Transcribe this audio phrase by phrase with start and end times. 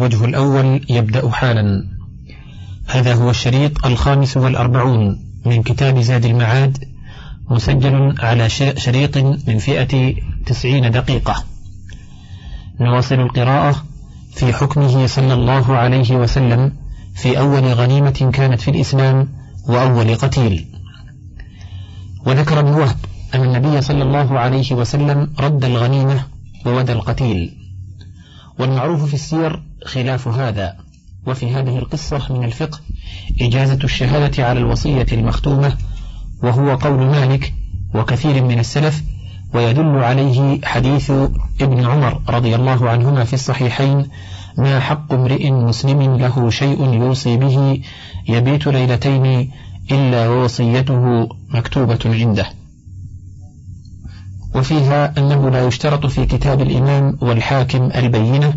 [0.00, 1.84] الوجه الأول يبدأ حالا
[2.86, 6.84] هذا هو الشريط الخامس والأربعون من كتاب زاد المعاد
[7.50, 10.14] مسجل على شريط من فئة
[10.46, 11.44] تسعين دقيقة
[12.80, 13.84] نواصل القراءة
[14.34, 16.72] في حكمه صلى الله عليه وسلم
[17.14, 19.28] في أول غنيمة كانت في الإسلام
[19.68, 20.66] وأول قتيل
[22.26, 22.96] وذكر ابن وهب
[23.34, 26.22] أن النبي صلى الله عليه وسلم رد الغنيمة
[26.66, 27.59] وودى القتيل
[28.60, 30.76] والمعروف في السير خلاف هذا
[31.26, 32.78] وفي هذه القصة من الفقه
[33.40, 35.76] إجازة الشهادة على الوصية المختومة
[36.42, 37.54] وهو قول مالك
[37.94, 39.02] وكثير من السلف
[39.54, 41.10] ويدل عليه حديث
[41.60, 44.06] ابن عمر رضي الله عنهما في الصحيحين
[44.58, 47.80] ما حق امرئ مسلم له شيء يوصي به
[48.28, 49.50] يبيت ليلتين
[49.90, 52.46] إلا ووصيته مكتوبة عنده
[54.54, 58.52] وفيها أنه لا يشترط في كتاب الإمام والحاكم البينة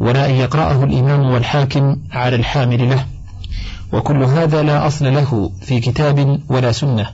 [0.00, 3.04] ولا أن يقرأه الإمام والحاكم على الحامل له
[3.92, 7.06] وكل هذا لا أصل له في كتاب ولا سنة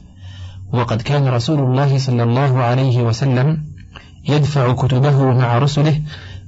[0.72, 3.62] وقد كان رسول الله صلى الله عليه وسلم
[4.28, 6.00] يدفع كتبه مع رسله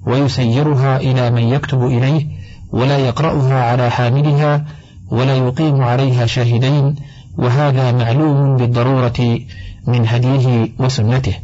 [0.06, 2.26] ويسيرها إلى من يكتب إليه
[2.72, 4.64] ولا يقرأها على حاملها
[5.10, 6.94] ولا يقيم عليها شاهدين
[7.38, 9.38] وهذا معلوم بالضرورة
[9.88, 11.36] من هديه وسنته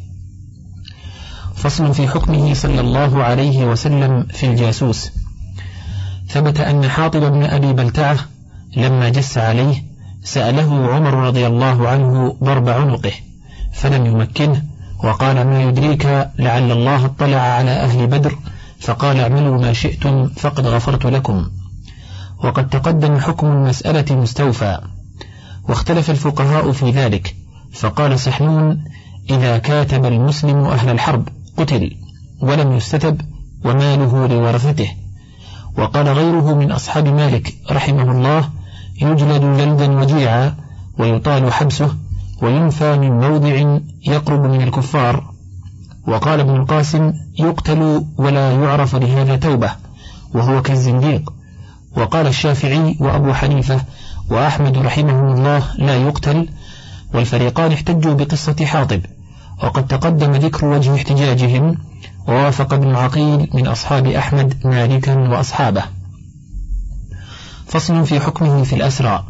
[1.56, 5.12] فصل في حكمه صلى الله عليه وسلم في الجاسوس
[6.28, 8.16] ثبت أن حاطب بن أبي بلتعة
[8.76, 9.82] لما جس عليه
[10.24, 13.12] سأله عمر رضي الله عنه ضرب عنقه
[13.72, 14.62] فلم يمكنه
[15.04, 16.04] وقال ما يدريك
[16.38, 18.36] لعل الله اطلع على أهل بدر
[18.80, 21.46] فقال اعملوا ما شئتم فقد غفرت لكم
[22.44, 24.78] وقد تقدم حكم المسألة مستوفى
[25.68, 27.34] واختلف الفقهاء في ذلك
[27.72, 28.84] فقال سحنون
[29.30, 31.92] إذا كاتب المسلم أهل الحرب قتل
[32.42, 33.20] ولم يستتب
[33.64, 34.88] وماله لورثته
[35.78, 38.50] وقال غيره من أصحاب مالك رحمه الله
[39.02, 40.54] يجلد جلدا وجيعا
[40.98, 41.96] ويطال حبسه
[42.42, 45.24] وينفى من موضع يقرب من الكفار
[46.08, 49.70] وقال ابن القاسم يقتل ولا يعرف لهذا توبة
[50.34, 51.33] وهو كالزنديق
[51.96, 53.80] وقال الشافعي وأبو حنيفة
[54.30, 56.48] وأحمد رحمه الله لا يقتل
[57.14, 59.00] والفريقان احتجوا بقصة حاطب
[59.62, 61.77] وقد تقدم ذكر وجه احتجاجهم
[62.28, 65.83] ووافق ابن عقيل من أصحاب أحمد مالكا وأصحابه
[67.66, 69.24] فصل في حكمه في الأسرى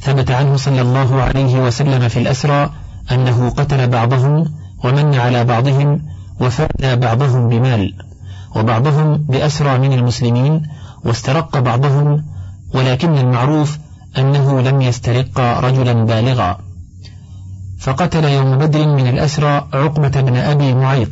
[0.00, 2.70] ثبت عنه صلى الله عليه وسلم في الأسرى
[3.12, 4.44] أنه قتل بعضهم
[4.84, 6.02] ومن على بعضهم
[6.40, 7.94] وفادى بعضهم بمال
[8.56, 10.62] وبعضهم بأسرى من المسلمين
[11.04, 12.24] واسترق بعضهم
[12.74, 13.78] ولكن المعروف
[14.18, 16.65] أنه لم يسترق رجلا بالغا
[17.86, 21.08] فقتل يوم بدر من الأسرى عقبة بن أبي معيط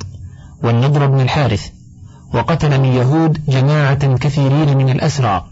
[0.65, 1.69] والنضر بن الحارث
[2.35, 5.45] وقتل من يهود جماعة كثيرين من الأسرى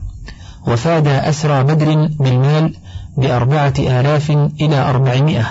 [0.66, 2.74] وفاد أسرى بدر بالمال
[3.18, 4.30] بأربعة آلاف
[4.60, 5.46] إلى أربعمائة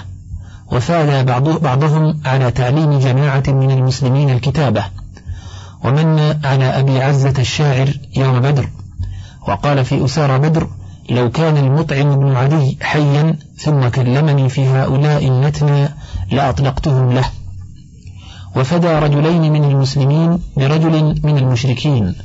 [0.71, 1.25] وفاد
[1.63, 4.83] بعضهم على تعليم جماعة من المسلمين الكتابة
[5.83, 7.87] ومن على أبي عزة الشاعر
[8.17, 8.67] يوم بدر
[9.47, 10.67] وقال في أسار بدر
[11.11, 15.87] لو كان المطعم بن علي حيا ثم كلمني في هؤلاء النتنى
[16.31, 17.25] لأطلقتهم له
[18.55, 22.15] وفدى رجلين من المسلمين برجل من المشركين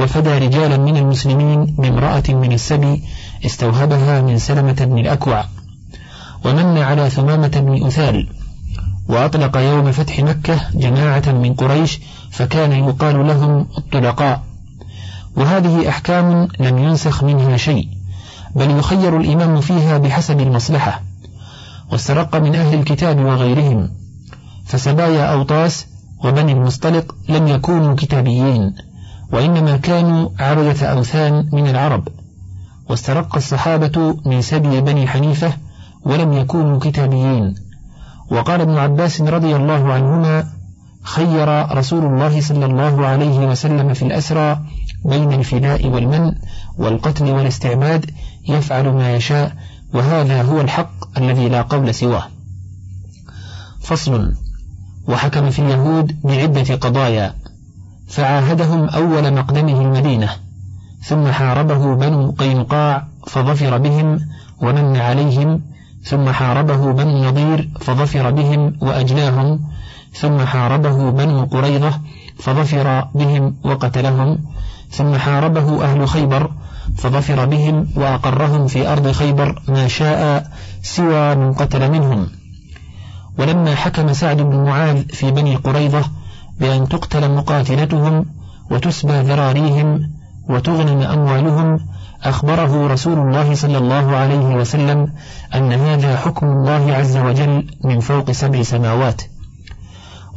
[0.00, 3.02] وفدى رجالا من المسلمين بامرأة من السبي
[3.46, 5.44] استوهبها من سلمة بن الأكوع
[6.44, 8.28] ومن على ثمامة بن أثال
[9.08, 11.98] وأطلق يوم فتح مكة جماعة من قريش
[12.30, 14.42] فكان يقال لهم الطلقاء
[15.36, 17.88] وهذه أحكام لم ينسخ منها شيء
[18.56, 21.02] بل يخير الإمام فيها بحسب المصلحة
[21.92, 23.88] واسترق من أهل الكتاب وغيرهم
[24.66, 25.86] فسبايا أوطاس
[26.24, 28.74] وبني المصطلق لم يكونوا كتابيين
[29.32, 32.08] وإنما كانوا عبدة أوثان من العرب
[32.90, 35.52] واسترق الصحابة من سبي بني حنيفة
[36.04, 37.54] ولم يكونوا كتابيين
[38.30, 40.44] وقال ابن عباس رضي الله عنهما
[41.02, 44.58] خير رسول الله صلى الله عليه وسلم في الأسرى
[45.04, 46.32] بين الفناء والمن
[46.78, 48.10] والقتل والاستعماد
[48.48, 49.52] يفعل ما يشاء
[49.94, 52.22] وهذا هو الحق الذي لا قول سواه
[53.80, 54.32] فصل
[55.08, 57.34] وحكم في اليهود بعدة قضايا
[58.08, 60.28] فعاهدهم أول مقدمه المدينة
[61.00, 64.20] ثم حاربه بنو قينقاع فظفر بهم
[64.62, 65.60] ومن عليهم
[66.02, 69.60] ثم حاربه بنو نضير فظفر بهم وأجلاهم
[70.12, 72.00] ثم حاربه بنو قريظة
[72.38, 74.38] فظفر بهم وقتلهم
[74.92, 76.50] ثم حاربه أهل خيبر
[76.98, 80.50] فظفر بهم وأقرهم في أرض خيبر ما شاء
[80.82, 82.26] سوى من قتل منهم
[83.38, 86.04] ولما حكم سعد بن معاذ في بني قريظة
[86.60, 88.26] بأن تقتل مقاتلتهم
[88.70, 90.10] وتسبى ذراريهم
[90.48, 91.78] وتغنم أموالهم
[92.22, 95.12] أخبره رسول الله صلى الله عليه وسلم
[95.54, 99.22] أن هذا حكم الله عز وجل من فوق سبع سماوات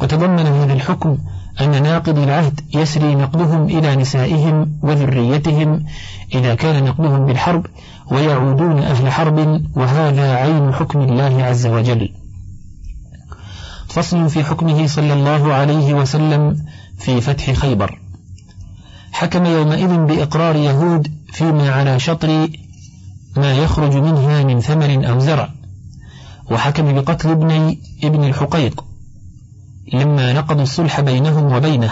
[0.02, 1.18] وتضمن هذا الحكم
[1.62, 5.86] أن ناقض العهد يسري نقلهم إلى نسائهم وذريتهم
[6.34, 7.66] إذا كان نقلهم بالحرب
[8.12, 12.10] ويعودون أهل حرب وهذا عين حكم الله عز وجل
[13.88, 16.56] فصل في حكمه صلى الله عليه وسلم
[16.98, 18.00] في فتح خيبر
[19.12, 22.48] حكم يومئذ بإقرار يهود فيما على شطر
[23.38, 25.50] ما يخرج منها من ثمر أو زرع
[26.52, 28.86] وحكم بقتل ابني ابن الحقيق
[29.94, 31.90] لما نقضوا الصلح بينهم وبينه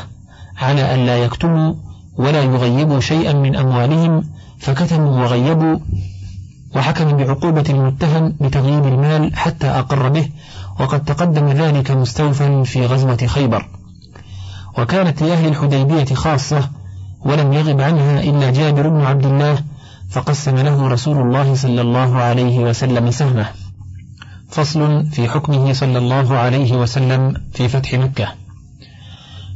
[0.62, 1.74] على أن لا يكتموا
[2.18, 4.24] ولا يغيبوا شيئا من أموالهم
[4.60, 5.78] فكتموا وغيبوا
[6.76, 10.30] وحكم بعقوبة المتهم بتغييب المال حتى أقر به
[10.80, 13.66] وقد تقدم ذلك مستوفا في غزوة خيبر
[14.80, 16.70] وكانت لأهل الحديبية خاصة
[17.26, 19.58] ولم يغب عنها إلا جابر بن عبد الله
[20.10, 23.46] فقسم له رسول الله صلى الله عليه وسلم سهمه
[24.54, 28.28] فصل في حكمه صلى الله عليه وسلم في فتح مكة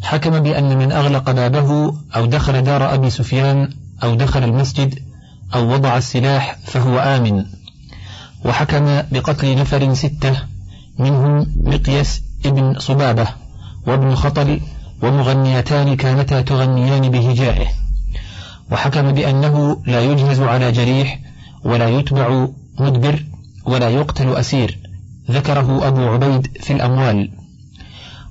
[0.04, 3.70] حكم بأن من أغلق بابه أو دخل دار أبي سفيان
[4.04, 5.00] أو دخل المسجد
[5.56, 7.46] أو وضع السلاح فهو آمن
[8.46, 10.38] وحكم بقتل نفر ستة
[11.00, 13.28] منهم مقيس ابن صبابة
[13.88, 14.60] وابن خطل
[15.04, 17.68] ومغنيتان كانتا تغنيان بهجائه
[18.72, 21.20] وحكم بأنه لا يجهز على جريح
[21.64, 22.48] ولا يتبع
[22.80, 23.24] مدبر
[23.66, 24.87] ولا يقتل أسير
[25.32, 27.32] ذكره أبو عبيد في الأموال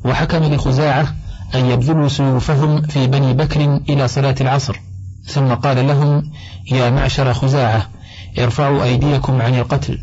[0.04, 1.14] وحكم لخزاعة
[1.54, 4.80] أن يبذلوا سيوفهم في بني بكر إلى صلاة العصر
[5.24, 6.30] ثم قال لهم
[6.72, 7.88] يا معشر خزاعة
[8.38, 9.98] ارفعوا أيديكم عن القتل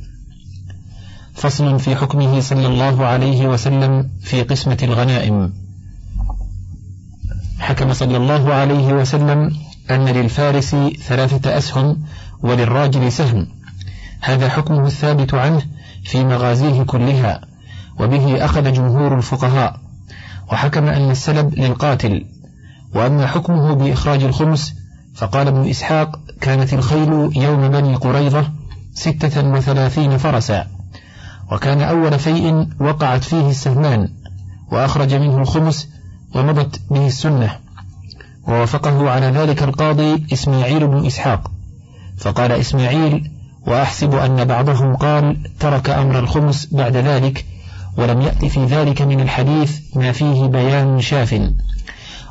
[1.34, 5.54] فصل في حكمه صلى الله عليه وسلم في قسمة الغنائم
[7.60, 9.52] حكم صلى الله عليه وسلم
[9.92, 10.76] أن للفارس
[11.08, 11.98] ثلاثة أسهم
[12.44, 13.48] وللراجل سهم
[14.22, 15.62] هذا حكمه الثابت عنه
[16.04, 17.42] في مغازيه كلها
[18.00, 19.80] وبه أخذ جمهور الفقهاء
[20.52, 22.26] وحكم أن السلب للقاتل
[22.96, 24.74] وأما حكمه بإخراج الخمس
[25.16, 27.14] فقال ابن إسحاق كانت الخيل
[27.44, 28.46] يوم بني قريظة
[28.94, 30.68] ستة وثلاثين فرسا
[31.52, 34.10] وكان أول فيء وقعت فيه السهمان
[34.72, 35.90] وأخرج منه الخمس
[36.36, 37.56] ومضت به السنة
[38.48, 41.52] ووافقه على ذلك القاضي إسماعيل بن إسحاق
[42.18, 43.30] فقال إسماعيل
[43.68, 47.46] وأحسب أن بعضهم قال ترك أمر الخمس بعد ذلك
[47.98, 51.40] ولم يأت في ذلك من الحديث ما فيه بيان شاف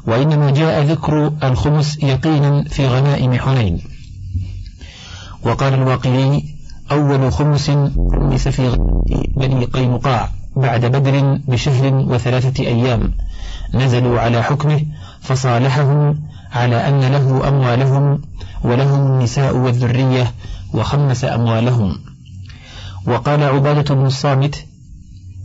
[0.07, 3.81] وإنما جاء ذكر الخمس يقينا في غنائم حنين
[5.45, 6.43] وقال الواقعي
[6.91, 7.71] أول خمس
[8.21, 8.77] خمس في
[9.37, 13.13] بني قينقاع بعد بدر بشهر وثلاثة أيام
[13.75, 14.81] نزلوا على حكمه
[15.21, 16.19] فصالحهم
[16.53, 18.23] على أن له أموالهم
[18.65, 20.27] ولهم النساء والذرية
[20.75, 21.99] وخمس أموالهم
[23.07, 24.65] وقال عبادة بن الصامت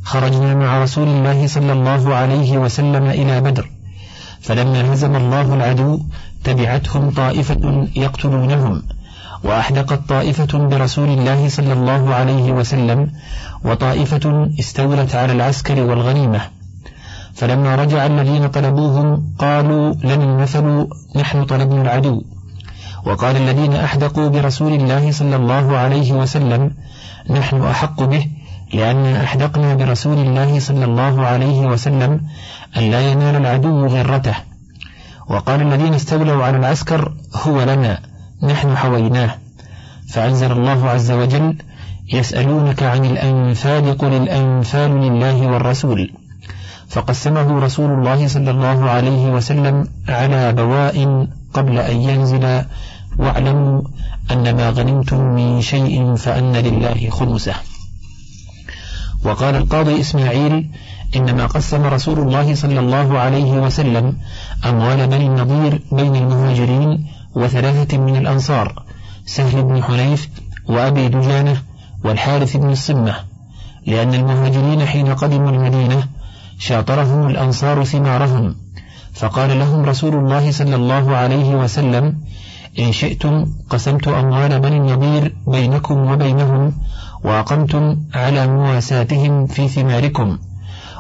[0.04, 3.70] خرجنا مع رسول الله صلى الله عليه وسلم إلى بدر
[4.42, 6.00] فلما هزم الله العدو
[6.44, 8.84] تبعتهم طائفة يقتلونهم
[9.44, 13.12] وأحدقت طائفة برسول الله صلى الله عليه وسلم
[13.66, 16.42] وطائفة استولت على العسكر والغنيمة
[17.34, 22.22] فلما رجع الذين طلبوهم قالوا لن المثل نحن طلبنا العدو
[23.08, 26.72] وقال الذين أحدقوا برسول الله صلى الله عليه وسلم
[27.30, 28.28] نحن أحق به
[28.74, 32.22] لأن أحدقنا برسول الله صلى الله عليه وسلم
[32.78, 34.36] أن لا ينال العدو غرته
[35.30, 38.00] وقال الذين استولوا على العسكر هو لنا
[38.44, 39.36] نحن حويناه
[40.14, 41.58] فأنزل الله عز وجل
[42.14, 46.14] يسألونك عن الأنفال قل الأنفال لله والرسول
[46.90, 52.62] فقسمه رسول الله صلى الله عليه وسلم على بواء قبل أن ينزل
[53.20, 53.82] واعلموا
[54.32, 57.54] أن ما غنمتم من شيء فأن لله خمسه
[59.26, 60.70] وقال القاضي إسماعيل
[61.16, 64.18] إنما قسم رسول الله صلى الله عليه وسلم
[64.66, 67.06] أموال بني النضير بين المهاجرين
[67.36, 68.84] وثلاثة من الأنصار
[69.26, 70.30] سهل بن حنيف
[70.70, 71.62] وأبي دجانة
[72.06, 73.16] والحارث بن الصمة
[73.88, 76.04] لأن المهاجرين حين قدموا المدينة
[76.60, 78.56] شاطرهم الأنصار ثمارهم
[79.14, 82.16] فقال لهم رسول الله صلى الله عليه وسلم
[82.80, 86.72] إن شئتم قسمت أموال من النضير بينكم وبينهم
[87.24, 90.38] وأقمتم على مواساتهم في ثماركم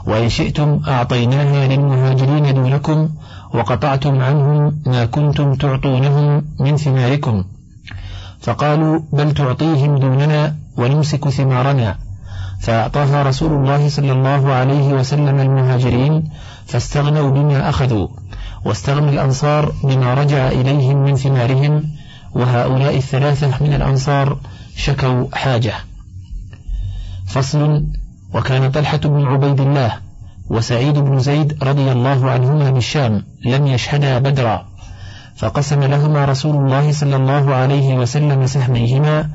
[0.08, 3.10] وإن شئتم أعطيناها للمهاجرين دونكم
[3.54, 7.44] وقطعتم عنهم ما كنتم تعطونهم من ثماركم
[8.42, 11.96] فقالوا بل تعطيهم دوننا ونمسك ثمارنا
[12.62, 16.24] فأعطاها رسول الله صلى الله عليه وسلم المهاجرين
[16.66, 18.08] فاستغنوا بما أخذوا
[18.68, 21.84] واستغنى الأنصار بما رجع إليهم من ثمارهم
[22.34, 24.38] وهؤلاء الثلاثة من الأنصار
[24.76, 25.74] شكوا حاجة
[27.28, 27.84] فصل
[28.34, 29.94] وكان طلحة بن عبيد الله
[30.50, 34.66] وسعيد بن زيد رضي الله عنهما بالشام لم يشهدا بدرا
[35.36, 39.30] فقسم لهما رسول الله صلى الله عليه وسلم سهميهما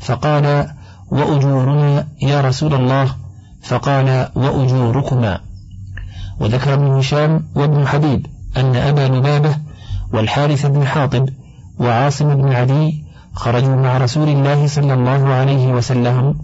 [0.00, 0.66] فقال
[1.10, 3.14] وأجورنا يا رسول الله
[3.62, 5.40] فقال وأجوركما
[6.40, 8.26] وذكر ابن هشام وابن حبيب
[8.60, 9.56] أن أبا لبابة
[10.12, 11.28] والحارث بن حاطب
[11.80, 16.34] وعاصم بن عدي خرجوا مع رسول الله صلى الله عليه وسلم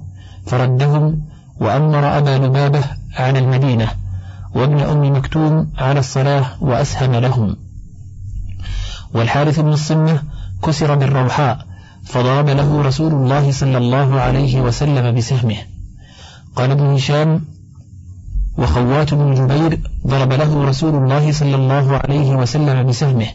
[0.47, 1.21] فردهم
[1.61, 2.80] وأمر أبا لبابة
[3.16, 3.88] على المدينة
[4.54, 7.56] وابن أم مكتوم على الصلاة وأسهم لهم
[9.14, 10.23] والحارث بن الصمة
[10.64, 11.59] كسر بالروحاء
[12.04, 15.56] فضرب له رسول الله صلى الله عليه وسلم بسهمه
[16.56, 17.40] قال ابن هشام
[18.58, 23.26] وخوات بن جبير ضرب له رسول الله صلى الله عليه وسلم بسهمه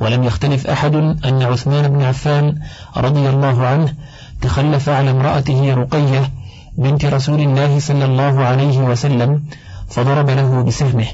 [0.00, 2.56] ولم يختلف أحد أن عثمان بن عفان
[2.96, 3.94] رضي الله عنه
[4.42, 6.30] تخلف على امرأته رقية
[6.76, 9.42] بنت رسول الله صلى الله عليه وسلم
[9.88, 11.06] فضرب له بسهمه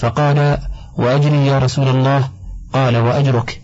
[0.00, 0.58] فقال
[0.98, 2.28] وأجري يا رسول الله
[2.72, 3.62] قال وأجرك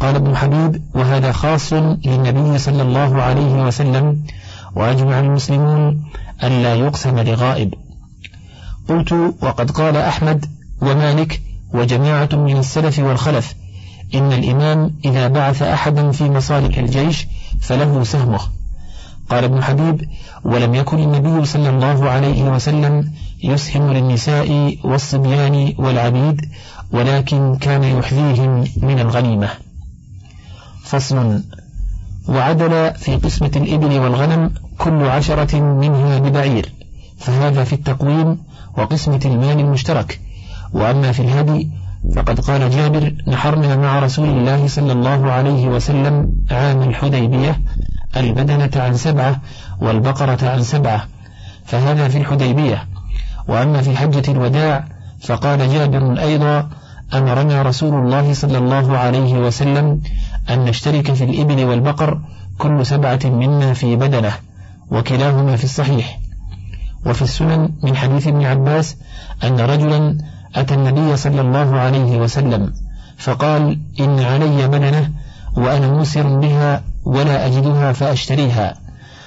[0.00, 4.22] قال ابن حبيب وهذا خاص للنبي صلى الله عليه وسلم
[4.76, 6.04] وأجمع المسلمون
[6.42, 7.74] أن لا يقسم لغائب
[8.90, 10.46] قلت وقد قال أحمد
[10.82, 11.40] ومالك
[11.74, 13.54] وجماعة من السلف والخلف
[14.14, 17.26] إن الإمام إذا بعث أحدا في مصالح الجيش
[17.60, 18.40] فله سهمه
[19.30, 20.08] قال ابن حبيب
[20.44, 23.12] ولم يكن النبي صلى الله عليه وسلم
[23.44, 26.40] يسهم للنساء والصبيان والعبيد
[26.92, 29.48] ولكن كان يحذيهم من الغنيمة
[30.84, 31.42] فصل
[32.28, 36.72] وعدل في قسمة الإبل والغنم كل عشرة منها ببعير
[37.18, 38.38] فهذا في التقويم
[38.78, 40.20] وقسمة المال المشترك
[40.72, 41.68] وأما في الهدي
[42.16, 47.60] فقد قال جابر نحرنا مع رسول الله صلى الله عليه وسلم عام الحديبية
[48.16, 49.40] البدنة عن سبعة
[49.80, 51.04] والبقرة عن سبعة
[51.64, 52.84] فهذا في الحديبية
[53.48, 54.84] وأما في حجة الوداع
[55.20, 56.68] فقال جابر أيضا
[57.14, 60.00] أمرنا رسول الله صلى الله عليه وسلم
[60.50, 62.20] أن نشترك في الإبل والبقر
[62.58, 64.32] كل سبعة منا في بدنة
[64.90, 66.19] وكلاهما في الصحيح
[67.06, 68.96] وفي السنن من حديث ابن عباس
[69.44, 70.18] أن رجلا
[70.54, 72.72] أتى النبي صلى الله عليه وسلم
[73.18, 75.10] فقال إن علي مننة
[75.56, 78.74] وأنا موسر بها ولا أجدها فأشتريها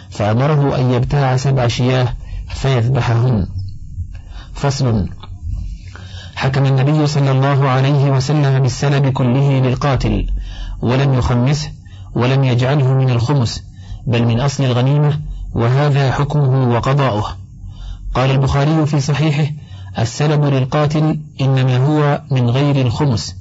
[0.09, 2.07] فأمره أن يبتاع سبع شياه
[2.49, 3.47] فيذبحهن
[4.53, 5.09] فصل
[6.35, 10.27] حكم النبي صلى الله عليه وسلم بالسلب كله للقاتل
[10.81, 11.71] ولم يخمسه
[12.15, 13.63] ولم يجعله من الخمس
[14.07, 15.19] بل من أصل الغنيمة
[15.55, 17.42] وهذا حكمه وقضاؤه
[18.13, 19.53] قال البخاري في صحيحه
[19.99, 23.35] السلم للقاتل إنما هو من غير الخمس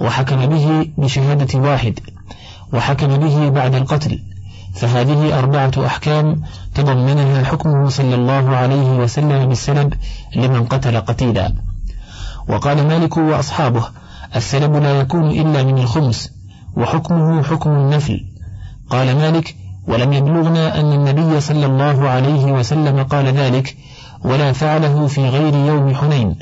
[0.00, 1.98] وحكم به بشهادة واحد
[2.72, 4.18] وحكم به بعد القتل
[4.74, 6.42] فهذه أربعة أحكام
[6.74, 9.94] تضمنها حكمه صلى الله عليه وسلم بالسلب
[10.36, 11.54] لمن قتل قتيلا
[12.48, 13.84] وقال مالك وأصحابه
[14.36, 16.30] السلب لا يكون إلا من الخمس
[16.76, 18.24] وحكمه حكم النفل
[18.90, 19.54] قال مالك
[19.88, 23.76] ولم يبلغنا أن النبي صلى الله عليه وسلم قال ذلك
[24.24, 26.38] ولا فعله في غير يوم حنين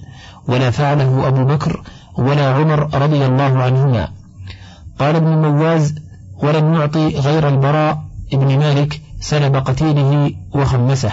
[0.48, 1.82] ولا فعله أبو بكر
[2.18, 4.08] ولا عمر رضي الله عنهما
[4.98, 5.94] قال ابن مواز
[6.42, 11.10] ولم يعطي غير البراء ابن مالك سلب قتيله وخمسه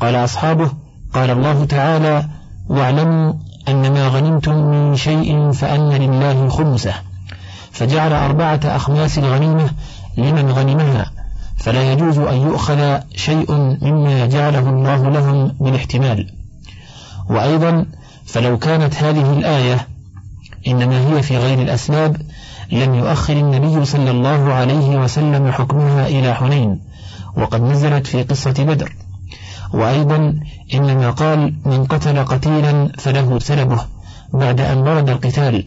[0.00, 0.70] قال أصحابه
[1.14, 2.24] قال الله تعالى
[2.68, 3.32] واعلموا
[3.68, 6.92] أن ما غنمتم من شيء فأن لله خمسه
[7.70, 9.70] فجعل أربعة أخماس الغنيمة
[10.16, 11.10] لمن غنمها
[11.62, 13.52] فلا يجوز أن يؤخذ شيء
[13.82, 16.26] مما جعله الله لهم من احتمال
[17.30, 17.86] وأيضا
[18.26, 19.88] فلو كانت هذه الآية
[20.66, 22.16] إنما هي في غير الأسباب
[22.72, 26.80] لم يؤخر النبي صلى الله عليه وسلم حكمها إلى حنين
[27.36, 28.92] وقد نزلت في قصة بدر
[29.74, 30.34] وأيضا
[30.74, 33.80] إنما قال من قتل قتيلا فله سلبه
[34.34, 35.64] بعد أن ورد القتال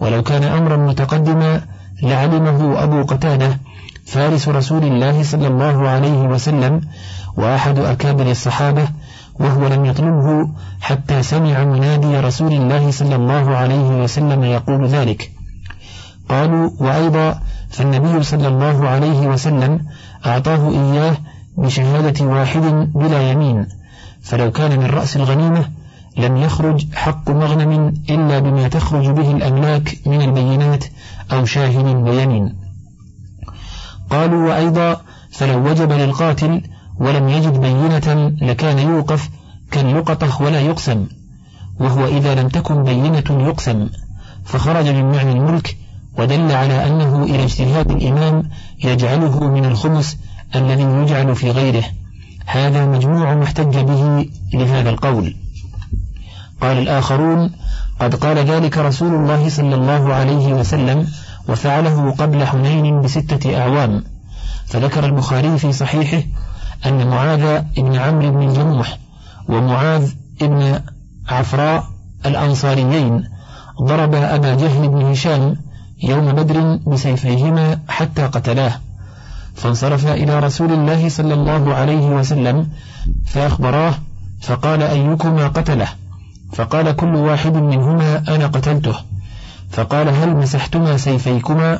[0.00, 1.60] ولو كان أمرا متقدما
[2.02, 3.58] لعلمه أبو قتاده
[4.12, 6.80] فارس رسول الله صلى الله عليه وسلم
[7.36, 8.82] وأحد أكابر الصحابة
[9.40, 10.50] وهو لم يطلبه
[10.80, 15.30] حتى سمع منادي رسول الله صلى الله عليه وسلم يقول ذلك
[16.28, 17.40] قالوا وأيضا
[17.70, 19.80] فالنبي صلى الله عليه وسلم
[20.26, 21.16] أعطاه إياه
[21.58, 22.62] بشهادة واحد
[22.94, 23.66] بلا يمين
[24.22, 25.64] فلو كان من رأس الغنيمة
[26.16, 30.84] لم يخرج حق مغنم إلا بما تخرج به الأملاك من البينات
[31.32, 32.61] أو شاهد بيمين
[34.12, 35.00] قالوا وأيضا
[35.32, 36.60] فلو وجب للقاتل
[37.00, 39.28] ولم يجد بينة لكان يوقف
[39.70, 41.06] كاللقطة ولا يقسم
[41.80, 43.88] وهو إذا لم تكن بينة يقسم
[44.44, 45.76] فخرج من معنى الملك
[46.18, 48.42] ودل على أنه إلى اجتهاد الإمام
[48.84, 50.16] يجعله من الخمس
[50.56, 51.84] الذي يجعل في غيره
[52.46, 55.36] هذا مجموع محتج به لهذا القول
[56.60, 57.50] قال الآخرون
[58.00, 61.06] قد قال ذلك رسول الله صلى الله عليه وسلم
[61.48, 64.04] وفعله قبل حنين بستة أعوام
[64.66, 66.22] فذكر البخاري في صحيحه
[66.86, 68.98] أن معاذ بن عمرو بن جموح
[69.48, 70.80] ومعاذ بن
[71.28, 71.84] عفراء
[72.26, 73.24] الأنصاريين
[73.84, 75.56] ضرب أبا جهل بن هشام
[76.02, 78.72] يوم بدر بسيفيهما حتى قتلاه
[79.54, 82.68] فانصرف إلى رسول الله صلى الله عليه وسلم
[83.26, 83.94] فأخبراه
[84.40, 85.86] فقال أيكما قتله
[86.52, 88.94] فقال كل واحد منهما أنا قتلته
[89.72, 91.78] فقال هل مسحتما سيفيكما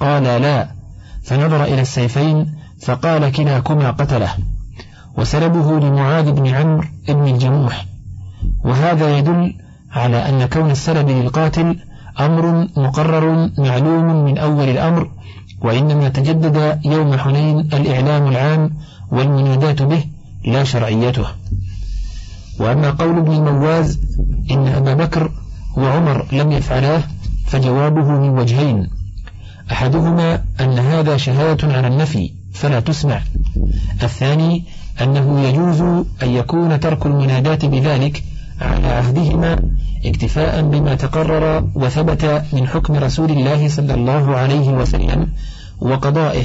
[0.00, 0.68] قال لا
[1.24, 2.46] فنظر إلى السيفين
[2.82, 4.30] فقال كلاكما قتله
[5.18, 7.86] وسلبه لمعاذ بن عمرو بن الجموح
[8.64, 9.54] وهذا يدل
[9.92, 11.76] على أن كون السلب للقاتل
[12.20, 15.10] أمر مقرر معلوم من أول الأمر
[15.62, 18.70] وإنما تجدد يوم حنين الإعلام العام
[19.12, 20.04] والمنادات به
[20.44, 21.26] لا شرعيته
[22.60, 24.00] وأما قول ابن المواز
[24.50, 25.30] إن أبا بكر
[25.76, 27.02] وعمر لم يفعلاه
[27.52, 28.88] فجوابه من وجهين
[29.72, 33.20] أحدهما أن هذا شهادة على النفي فلا تسمع
[34.02, 34.64] الثاني
[35.02, 35.80] أنه يجوز
[36.22, 38.22] أن يكون ترك المنادات بذلك
[38.60, 39.58] على عهدهما
[40.04, 45.28] اكتفاء بما تقرر وثبت من حكم رسول الله صلى الله عليه وسلم
[45.80, 46.42] وقضائه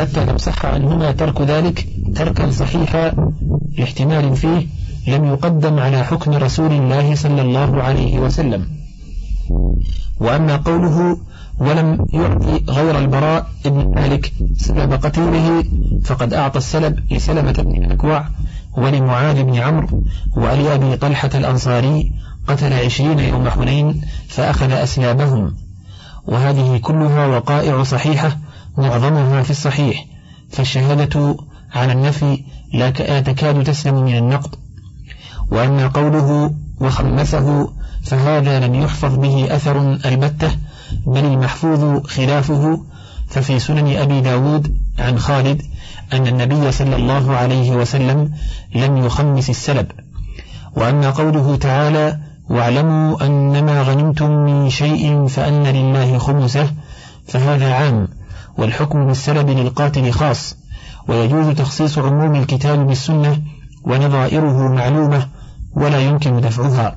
[0.00, 3.32] حتى لو صح عنهما ترك ذلك تركا صحيحا
[3.78, 4.66] لاحتمال فيه
[5.08, 8.66] لم يقدم على حكم رسول الله صلى الله عليه وسلم
[10.20, 11.18] وأما قوله
[11.60, 15.64] ولم يعطي غير البراء بن مالك سبب قتيله
[16.04, 18.24] فقد أعطى السلب لسلمة بن الأكوع
[18.76, 20.02] ولمعاذ بن عمرو
[20.46, 22.12] أبي طلحة الأنصاري
[22.46, 25.54] قتل عشرين يوم حنين فأخذ أسلابهم
[26.26, 28.36] وهذه كلها وقائع صحيحة
[28.78, 30.04] معظمها في الصحيح
[30.50, 31.36] فالشهادة
[31.74, 32.90] على النفي لا
[33.20, 34.54] تكاد تسلم من النقد
[35.50, 37.70] وأما قوله وخمسه
[38.04, 40.50] فهذا لم يحفظ به أثر البتة
[41.06, 42.80] بل المحفوظ خلافه
[43.28, 45.62] ففي سنن أبي داود عن خالد
[46.12, 48.32] أن النبي صلى الله عليه وسلم
[48.74, 49.86] لم يخمس السلب
[50.76, 52.18] وأما قوله تعالى
[52.50, 56.70] واعلموا أنما غنمتم من شيء فأن لله خمسه
[57.26, 58.08] فهذا عام
[58.58, 60.56] والحكم بالسلب للقاتل خاص
[61.08, 63.42] ويجوز تخصيص عموم الكتاب بالسنة
[63.84, 65.26] ونظائره معلومة
[65.76, 66.96] ولا يمكن دفعها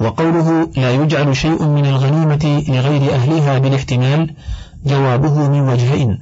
[0.00, 4.34] وقوله لا يجعل شيء من الغنيمة لغير أهلها بالاحتمال
[4.86, 6.18] جوابه من وجهين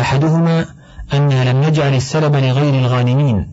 [0.00, 0.66] أحدهما
[1.12, 3.46] أنا لم نجعل السلب لغير الغانمين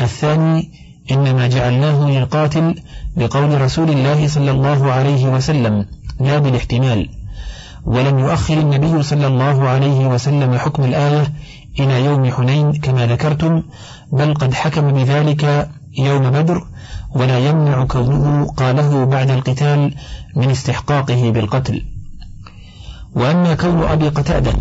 [0.00, 0.70] الثاني
[1.10, 2.74] إنما جعلناه للقاتل
[3.16, 5.86] بقول رسول الله صلى الله عليه وسلم
[6.20, 7.08] لا بالاحتمال
[7.84, 11.32] ولم يؤخر النبي صلى الله عليه وسلم حكم الآية
[11.80, 13.62] إلى يوم حنين كما ذكرتم
[14.12, 15.68] بل قد حكم بذلك
[15.98, 16.62] يوم بدر
[17.16, 19.94] ولا يمنع كونه قاله بعد القتال
[20.36, 21.82] من استحقاقه بالقتل
[23.14, 24.52] وأما كون أبي قتادة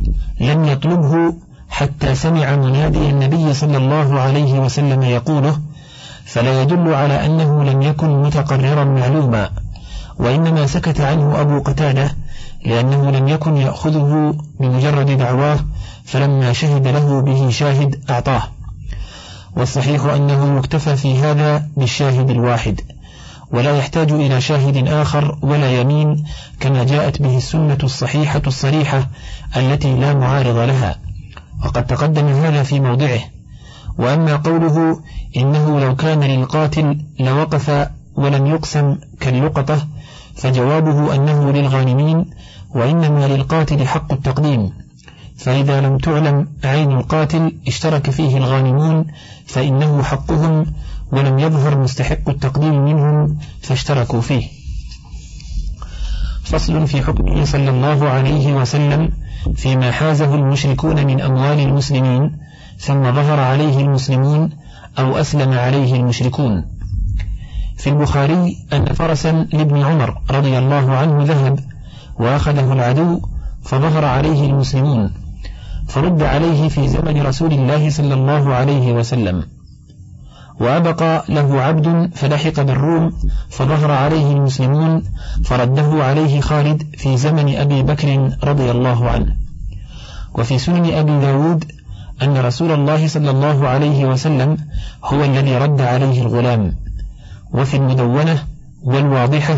[0.41, 1.33] لم يطلبه
[1.69, 5.59] حتى سمع منادي النبي صلى الله عليه وسلم يقوله
[6.25, 9.49] فلا يدل على أنه لم يكن متقررا معلوما
[10.19, 12.11] وإنما سكت عنه أبو قتادة
[12.65, 15.59] لأنه لم يكن يأخذه بمجرد دعواه
[16.05, 18.43] فلما شهد له به شاهد أعطاه
[19.57, 22.81] والصحيح أنه يكتفى في هذا بالشاهد الواحد
[23.51, 26.25] ولا يحتاج إلى شاهد آخر ولا يمين
[26.59, 29.07] كما جاءت به السنة الصحيحة الصريحة
[29.57, 30.95] التي لا معارض لها
[31.65, 33.19] وقد تقدم هذا في موضعه
[33.97, 34.99] وأما قوله
[35.37, 39.87] إنه لو كان للقاتل لوقف ولم يقسم كاللقطة
[40.35, 42.25] فجوابه أنه للغانمين
[42.75, 44.71] وإنما للقاتل حق التقديم
[45.35, 49.05] فإذا لم تعلم عين القاتل اشترك فيه الغانمون
[49.45, 50.65] فإنه حقهم
[51.11, 54.47] ولم يظهر مستحق التقديم منهم فاشتركوا فيه
[56.43, 59.09] فصل في حكمه صلى الله عليه وسلم
[59.55, 62.31] فيما حازه المشركون من أموال المسلمين
[62.79, 64.49] ثم ظهر عليه المسلمون
[64.99, 66.65] أو أسلم عليه المشركون
[67.77, 71.59] في البخاري أن فرسا لابن عمر رضي الله عنه ذهب
[72.19, 73.21] وأخذه العدو
[73.63, 75.11] فظهر عليه المسلمون
[75.87, 79.43] فرد عليه في زمن رسول الله صلى الله عليه وسلم
[80.59, 83.13] وأبقى له عبد فلحق بالروم
[83.49, 85.03] فظهر عليه المسلمون
[85.45, 89.35] فرده عليه خالد في زمن أبي بكر رضي الله عنه
[90.35, 91.65] وفي سنن أبي داود
[92.21, 94.57] أن رسول الله صلى الله عليه وسلم
[95.03, 96.75] هو الذي رد عليه الغلام
[97.53, 98.43] وفي المدونة
[98.83, 99.55] والواضحة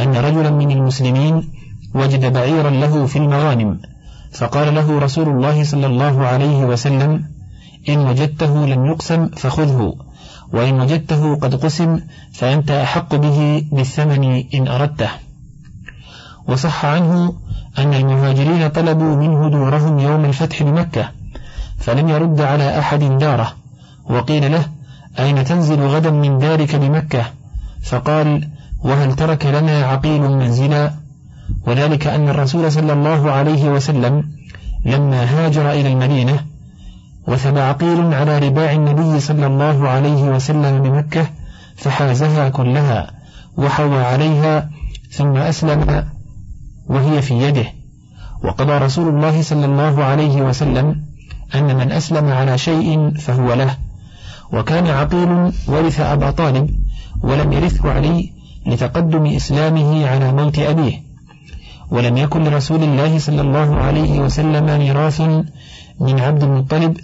[0.00, 1.48] أن رجلا من المسلمين
[1.94, 3.78] وجد بعيرا له في المغانم
[4.32, 7.24] فقال له رسول الله صلى الله عليه وسلم
[7.88, 9.94] إن وجدته لم يقسم فخذه
[10.52, 12.00] وإن وجدته قد قسم
[12.34, 15.08] فأنت أحق به بالثمن إن أردته
[16.48, 17.34] وصح عنه
[17.78, 21.08] أن المهاجرين طلبوا منه دورهم يوم الفتح بمكة
[21.78, 23.52] فلم يرد على أحد داره
[24.10, 24.64] وقيل له
[25.18, 27.24] أين تنزل غدا من دارك بمكة
[27.82, 28.48] فقال
[28.84, 30.92] وهل ترك لنا عقيل منزلا
[31.66, 34.24] وذلك أن الرسول صلى الله عليه وسلم
[34.84, 36.40] لما هاجر إلى المدينة
[37.28, 41.26] وثب عقيل على رباع النبي صلى الله عليه وسلم بمكة
[41.76, 43.10] فحازها كلها
[43.56, 44.70] وحوى عليها
[45.10, 46.04] ثم أسلم
[46.88, 47.64] وهي في يده
[48.44, 50.96] وقضى رسول الله صلى الله عليه وسلم
[51.54, 53.76] أن من أسلم على شيء فهو له
[54.52, 55.28] وكان عقيل
[55.68, 56.70] ورث أبا طالب
[57.22, 58.30] ولم يرثه علي
[58.66, 61.09] لتقدم إسلامه على موت أبيه
[61.90, 65.20] ولم يكن لرسول الله صلى الله عليه وسلم ميراث
[66.00, 66.96] من عبد المطلب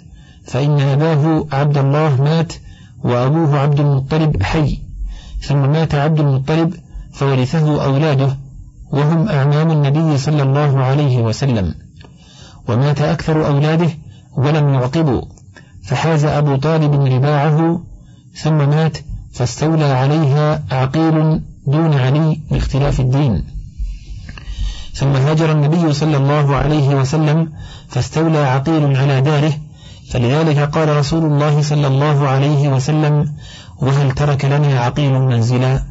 [0.45, 2.53] فإن أباه عبد الله مات
[3.03, 4.77] وأبوه عبد المطلب حي
[5.41, 6.73] ثم مات عبد المطلب
[7.13, 8.37] فورثه أولاده
[8.91, 11.73] وهم أعمام النبي صلى الله عليه وسلم
[12.69, 13.89] ومات أكثر أولاده
[14.37, 15.21] ولم يعقبوا
[15.85, 17.81] فحاز أبو طالب رباعه
[18.35, 18.97] ثم مات
[19.33, 23.43] فاستولى عليها عقيل دون علي لاختلاف الدين
[24.97, 27.51] ثم هاجر النبي صلى الله عليه وسلم
[27.87, 29.53] فاستولى عقيل على داره
[30.11, 33.33] فلذلك قال رسول الله صلى الله عليه وسلم
[33.81, 35.83] وهل ترك لنا عقيل منزلا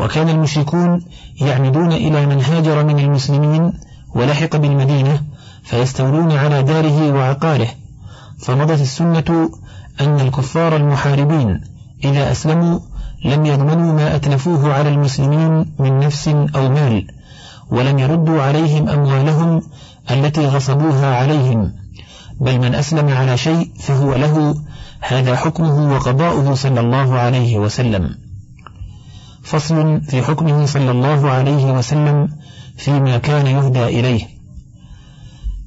[0.00, 1.04] وكان المشركون
[1.40, 3.72] يعمدون إلى من هاجر من المسلمين
[4.14, 5.22] ولحق بالمدينة
[5.62, 7.68] فيستولون على داره وعقاله
[8.40, 9.50] فمضت السنة
[10.00, 11.60] أن الكفار المحاربين
[12.04, 12.78] إذا أسلموا
[13.24, 17.04] لم يضمنوا ما أتلفوه على المسلمين من نفس أو مال
[17.70, 19.62] ولم يردوا عليهم أموالهم
[20.10, 21.72] التي غصبوها عليهم
[22.40, 24.54] بل من أسلم على شيء فهو له
[25.00, 28.10] هذا حكمه وقضاؤه صلى الله عليه وسلم
[29.42, 32.28] فصل في حكمه صلى الله عليه وسلم
[32.76, 34.26] فيما كان يهدى إليه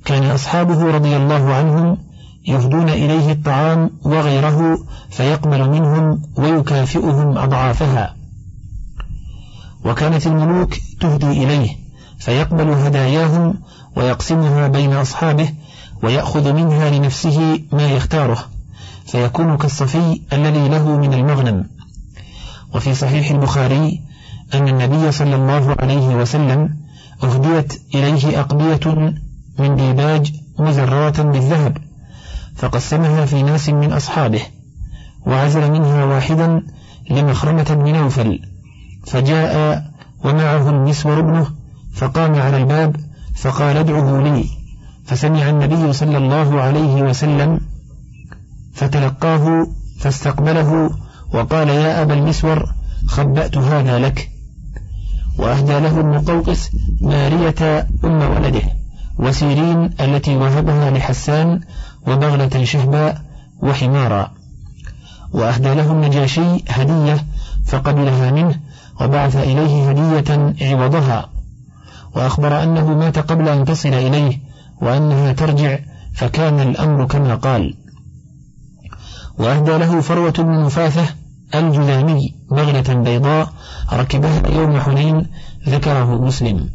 [0.06, 1.98] كان أصحابه رضي الله عنهم
[2.48, 4.78] يهدون إليه الطعام وغيره
[5.10, 8.16] فيقبل منهم ويكافئهم أضعافها
[9.86, 11.87] وكانت الملوك تهدي إليه
[12.20, 13.54] فيقبل هداياهم
[13.96, 15.50] ويقسمها بين أصحابه
[16.04, 18.38] ويأخذ منها لنفسه ما يختاره
[19.06, 21.70] فيكون كالصفي الذي له من المغنم
[22.76, 24.02] وفي صحيح البخاري
[24.54, 26.76] أن النبي صلى الله عليه وسلم
[27.24, 29.14] أهديت إليه أقبية
[29.60, 31.78] من ديباج مزرعة بالذهب
[32.56, 34.42] فقسمها في ناس من أصحابه
[35.28, 36.64] وعزل منها واحدا
[37.10, 38.40] لمخرمة بن نوفل
[39.08, 39.84] فجاء
[40.26, 41.48] ومعه النسور ابنه
[41.98, 42.96] فقام على الباب
[43.36, 44.46] فقال ادعه لي
[45.06, 47.60] فسمع النبي صلى الله عليه وسلم
[48.74, 49.68] فتلقاه
[50.00, 50.90] فاستقبله
[51.34, 52.70] وقال يا أبا المسور
[53.08, 54.30] خبأت هذا لك
[55.40, 58.62] وأهدى له ابن قوقس مارية أم ولده
[59.20, 61.60] وسيرين التي وهبها لحسان
[62.08, 63.22] وبغلة شهباء
[63.64, 64.32] وحمارا
[65.34, 67.26] وأهدى له النجاشي هدية
[67.66, 68.56] فقبلها منه
[69.02, 71.30] وبعث إليه هدية عوضها
[72.18, 74.38] وأخبر أنه مات قبل أن تصل إليه
[74.82, 75.80] وأنها ترجع
[76.14, 77.74] فكان الأمر كما قال
[79.40, 81.06] وأهدى له فروة بن نفاثة
[81.56, 83.54] الجذامي بغلة بيضاء
[83.94, 85.26] ركبها يوم حنين
[85.70, 86.70] ذكره مسلم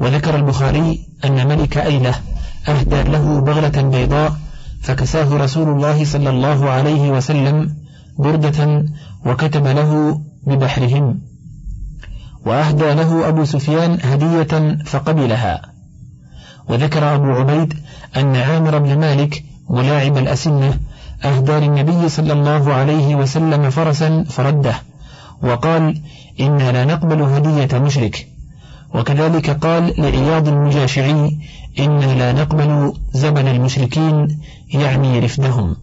[0.00, 2.14] وذكر البخاري أن ملك أيلة
[2.68, 4.34] أهدى له بغلة بيضاء
[4.82, 7.76] فكساه رسول الله صلى الله عليه وسلم
[8.18, 8.84] بردة
[9.26, 11.20] وكتب له ببحرهم
[12.46, 15.62] وأهدى له أبو سفيان هدية فقبلها
[16.68, 17.74] وذكر أبو عبيد
[18.16, 20.78] أن عامر بن مالك ملاعب الأسنة
[21.24, 24.74] أهدى للنبي صلى الله عليه وسلم فرسا فرده
[25.42, 26.00] وقال
[26.40, 28.28] إنا لا نقبل هدية مشرك
[28.94, 31.38] وكذلك قال لعياض المجاشعي
[31.78, 34.40] إنا لا نقبل زبن المشركين
[34.74, 35.76] يعني رفدهم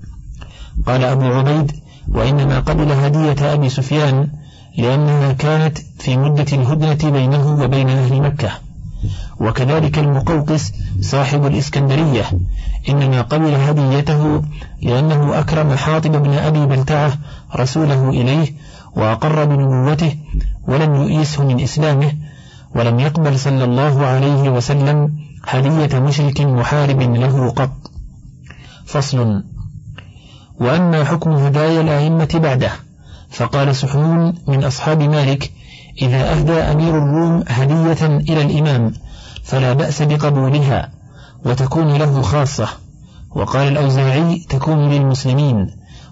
[0.87, 1.71] قال أبو عبيد
[2.07, 4.27] وإنما قبل هدية أبي سفيان
[4.77, 8.49] لأنها كانت في مدة الهدنة بينه وبين أهل مكة
[9.41, 12.23] وكذلك المقوقس صاحب الإسكندرية
[12.89, 14.41] إنما قبل هديته
[14.81, 17.11] لأنه أكرم حاطب بن أبي بلتعة
[17.55, 18.53] رسوله إليه
[18.95, 20.15] وأقر بنبوته
[20.67, 22.11] ولم يؤيسه من إسلامه
[22.75, 25.15] ولم يقبل صلى الله عليه وسلم
[25.47, 27.71] هدية مشرك محارب له قط
[28.85, 29.43] فصل
[30.61, 32.69] وأما حكم هدايا الأئمة بعده
[33.31, 35.51] فقال سحون من أصحاب مالك
[36.01, 38.93] إذا أهدى أمير الروم هدية إلى الإمام
[39.43, 40.89] فلا بأس بقبولها
[41.45, 42.67] وتكون له خاصة
[43.35, 45.67] وقال الأوزاعي تكون للمسلمين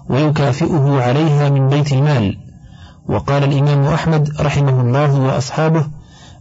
[0.09, 2.37] ويكافئه عليها من بيت المال
[3.09, 5.85] وقال الإمام أحمد رحمه الله وأصحابه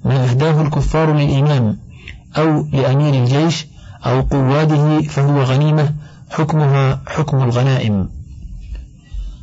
[0.04, 1.78] ما أهداه الكفار للإمام
[2.38, 3.66] أو لأمير الجيش
[4.06, 5.94] أو قواده فهو غنيمة
[6.30, 8.17] حكمها حكم الغنائم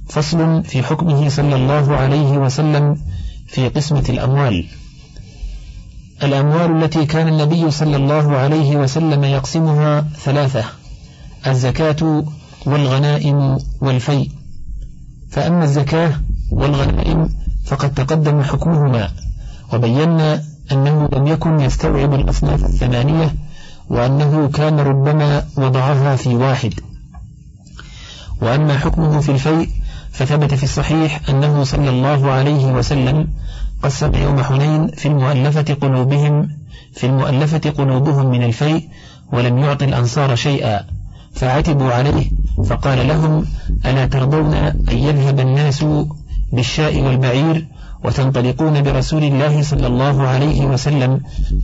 [0.10, 2.98] فصل في حكمه صلى الله عليه وسلم
[3.48, 4.66] في قسمة الأموال
[6.24, 10.64] الأموال التي كان النبي صلى الله عليه وسلم يقسمها ثلاثة
[11.48, 12.26] الزكاة
[12.66, 14.30] والغنائم والفيء
[15.32, 17.30] فأما الزكاة والغنائم
[17.66, 19.10] فقد تقدم حكمهما
[19.74, 20.42] وبينا
[20.72, 23.36] أنه لم يكن يستوعب الأصناف الثمانية
[23.90, 26.74] وأنه كان ربما وضعها في واحد
[28.42, 29.70] وأما حكمه في الفيء
[30.16, 33.28] فثبت في الصحيح أنه صلى الله عليه وسلم
[33.84, 36.48] قسم يوم حنين في المؤلفة قلوبهم
[36.94, 38.84] في المؤلفة قلوبهم من الفيء
[39.34, 40.82] ولم يعط الأنصار شيئا
[41.34, 42.32] فعتبوا عليه
[42.70, 43.46] فقال لهم
[43.86, 45.86] ألا ترضون أن يذهب الناس
[46.54, 47.68] بالشاء والبعير
[48.04, 51.22] وتنطلقون برسول الله صلى الله عليه وسلم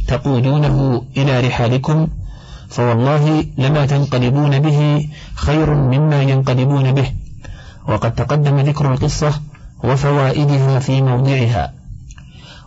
[0.08, 2.08] تقودونه إلى رحالكم
[2.70, 7.06] فوالله لما تنقلبون به خير مما ينقلبون به
[7.92, 9.34] وقد تقدم ذكر القصة
[9.84, 11.74] وفوائدها في موضعها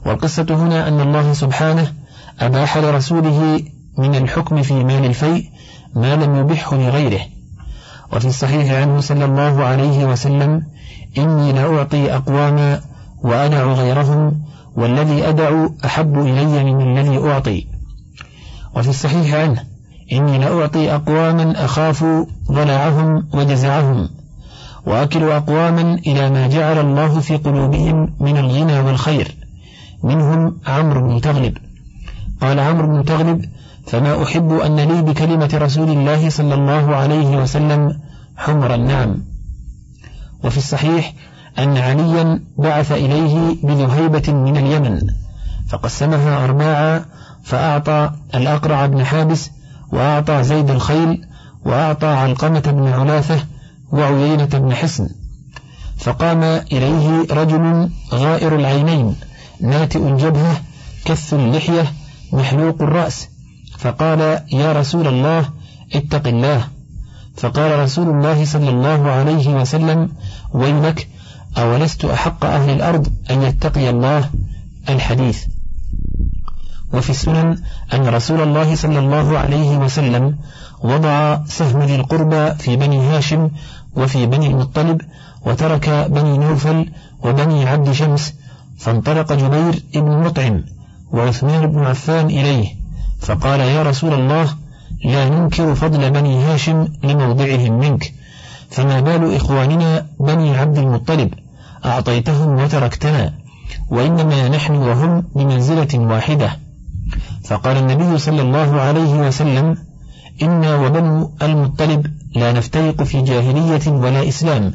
[0.07, 1.93] والقصة هنا أن الله سبحانه
[2.41, 3.61] أباح لرسوله
[3.99, 5.51] من الحكم في مال الفيء
[5.97, 7.21] ما لم يبحه لغيره
[8.13, 10.63] وفي الصحيح عنه صلى الله عليه وسلم
[11.19, 12.81] إني لأعطي أقواما
[13.25, 14.43] وأدع غيرهم
[14.77, 17.67] والذي أدع أحب إلي من الذي أعطي
[18.77, 19.63] وفي الصحيح عنه
[20.13, 22.05] إني لأعطي أقواما أخاف
[22.53, 24.09] ضلعهم وجزعهم
[24.87, 29.35] وأكلوا أقواما إلى ما جعل الله في قلوبهم من الغنى والخير
[30.05, 31.59] منهم عمرو بن تغلب
[32.41, 33.45] قال عمرو بن تغلب
[33.87, 38.01] فما أحب أن لي بكلمة رسول الله صلى الله عليه وسلم
[38.37, 39.15] حمر النعم
[40.45, 41.13] وفي الصحيح
[41.59, 45.01] أن عليا بعث إليه بذهيبة من اليمن
[45.69, 47.05] فقسمها أرباعا
[47.45, 49.51] فأعطى الأقرع بن حابس
[49.93, 51.27] وأعطى زيد الخيل
[51.65, 53.39] وأعطى علقمة بن علاثة
[53.95, 55.09] وعيينة بن حصن
[55.99, 59.17] فقام إليه رجل غائر العينين
[59.61, 60.61] ناتئ الجبهة
[61.05, 61.93] كث اللحية
[62.33, 63.29] محلوق الرأس
[63.79, 64.21] فقال
[64.53, 65.49] يا رسول الله
[65.95, 66.65] اتق الله
[67.37, 70.09] فقال رسول الله صلى الله عليه وسلم
[70.55, 71.09] ويلك
[71.59, 74.31] أولست أحق أهل الأرض أن يتقي الله
[74.89, 75.45] الحديث
[76.95, 77.59] وفي السنن
[77.95, 80.39] أن رسول الله صلى الله عليه وسلم
[80.85, 83.51] وضع سهم ذي القربى في بني هاشم
[83.97, 85.01] وفي بني المطلب
[85.47, 86.91] وترك بني نوفل
[87.25, 88.35] وبني عبد شمس
[88.79, 90.65] فانطلق جبير بن مطعم
[91.13, 92.69] وعثمان بن عفان إليه
[93.21, 94.47] فقال يا رسول الله
[95.05, 98.13] لا ننكر فضل بني هاشم لموضعهم منك
[98.71, 101.35] فما بال إخواننا بني عبد المطلب
[101.85, 103.33] أعطيتهم وتركتنا
[103.91, 106.51] وإنما نحن وهم بمنزلة واحدة
[107.45, 109.77] فقال النبي صلى الله عليه وسلم
[110.43, 114.73] إنا وبنو المطلب لا نفترق في جاهلية ولا إسلام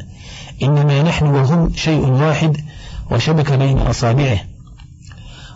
[0.64, 2.58] إنما نحن وهم شيء واحد
[3.12, 4.38] وشبك بين أصابعه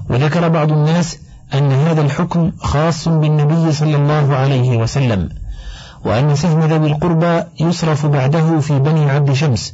[0.10, 1.18] وذكر بعض الناس
[1.54, 5.30] أن هذا الحكم خاص بالنبي صلى الله عليه وسلم
[6.06, 9.74] وأن سهم ذوي القربى يصرف بعده في بني عبد شمس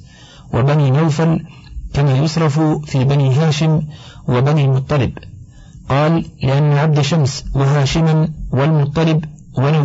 [0.53, 1.45] وبني نوفل
[1.93, 3.81] كما يصرف في بني هاشم
[4.27, 5.11] وبني المطلب
[5.89, 9.25] قال لأن عبد شمس وهاشما والمطلب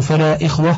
[0.00, 0.76] فلا إخوة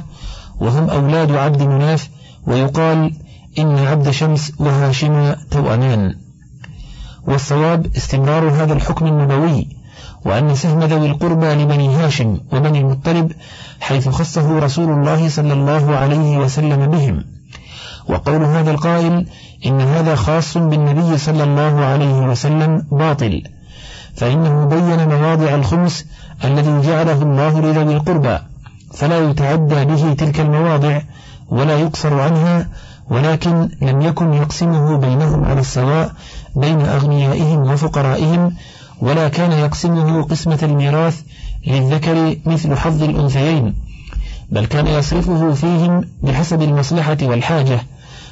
[0.60, 2.08] وهم أولاد عبد مناف
[2.46, 3.12] ويقال
[3.58, 6.14] إن عبد شمس وهاشم توأمان
[7.26, 9.66] والصواب استمرار هذا الحكم النبوي
[10.26, 13.32] وأن سهم ذوي القربى لبني هاشم وبني المطلب
[13.80, 17.24] حيث خصه رسول الله صلى الله عليه وسلم بهم
[18.08, 19.26] وقول هذا القائل
[19.66, 23.42] إن هذا خاص بالنبي صلى الله عليه وسلم باطل
[24.14, 26.06] فإنه بين مواضع الخمس
[26.44, 28.38] الذي جعله الله لذوي القربى
[28.96, 31.00] فلا يتعدى به تلك المواضع
[31.50, 32.66] ولا يقصر عنها
[33.10, 36.12] ولكن لم يكن يقسمه بينهم على السواء
[36.56, 38.52] بين أغنيائهم وفقرائهم
[39.00, 41.20] ولا كان يقسمه قسمة الميراث
[41.66, 43.74] للذكر مثل حظ الأنثيين
[44.50, 47.80] بل كان يصرفه فيهم بحسب المصلحة والحاجة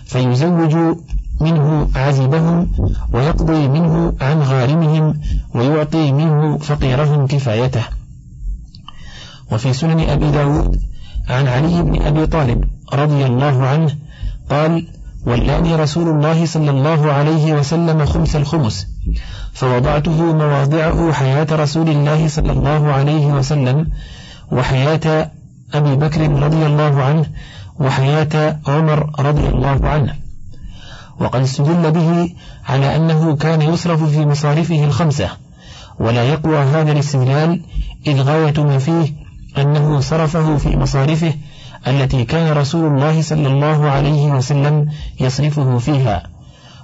[0.07, 0.97] فيزوج
[1.41, 2.69] منه عزبهم
[3.13, 5.21] ويقضي منه عن غارمهم
[5.55, 7.83] ويعطي منه فقيرهم كفايته
[9.53, 10.81] وفي سنن أبي داود
[11.29, 13.91] عن علي بن أبي طالب رضي الله عنه
[14.51, 14.87] قال
[15.27, 18.87] ولاني رسول الله صلى الله عليه وسلم خمس الخمس
[19.53, 23.87] فوضعته مواضعه حياة رسول الله صلى الله عليه وسلم
[24.53, 25.31] وحياة
[25.75, 27.27] أبي بكر رضي الله عنه
[27.81, 30.15] وحياة عمر رضي الله عنه
[31.21, 32.31] وقد استدل به
[32.69, 35.29] على أنه كان يصرف في مصارفه الخمسة
[36.01, 37.63] ولا يقوى هذا الاستدلال
[38.07, 39.24] إذ غاية ما فيه
[39.59, 41.35] أنه صرفه في مصارفه
[41.87, 44.87] التي كان رسول الله صلى الله عليه وسلم
[45.21, 46.23] يصرفه فيها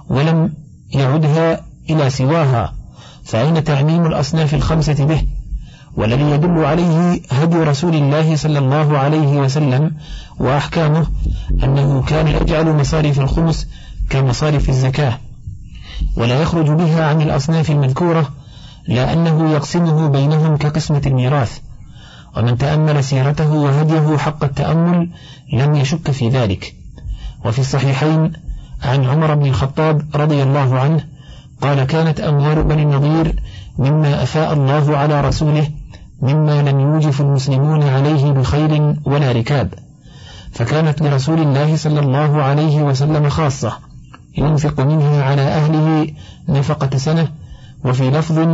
[0.09, 0.53] ولم
[0.95, 2.73] يعدها إلى سواها
[3.25, 5.23] فأين تعميم الأصناف الخمسة به
[5.97, 9.93] والذي يدل عليه هدي رسول الله صلى الله عليه وسلم
[10.39, 11.07] وأحكامه
[11.65, 13.69] أنه كان يجعل مصارف الخمس
[14.11, 15.19] كمصارف الزكاة
[16.17, 18.29] ولا يخرج بها عن الأصناف المذكورة
[18.89, 21.59] لأنه يقسمه بينهم كقسمة الميراث
[22.37, 25.09] ومن تأمل سيرته وهديه حق التأمل
[25.53, 26.75] لم يشك في ذلك
[27.45, 28.33] وفي الصحيحين
[28.83, 31.05] عن عمر بن الخطاب رضي الله عنه
[31.63, 33.43] قال كانت أموال بني النضير
[33.79, 35.67] مما أفاء الله على رسوله
[36.23, 39.75] مما لم يوجف المسلمون عليه بخير ولا ركاب
[40.53, 43.73] فكانت لرسول الله صلى الله عليه وسلم خاصة
[44.39, 46.13] ينفق منها على أهله
[46.49, 47.29] نفقة سنة
[47.85, 48.49] وفي لفظ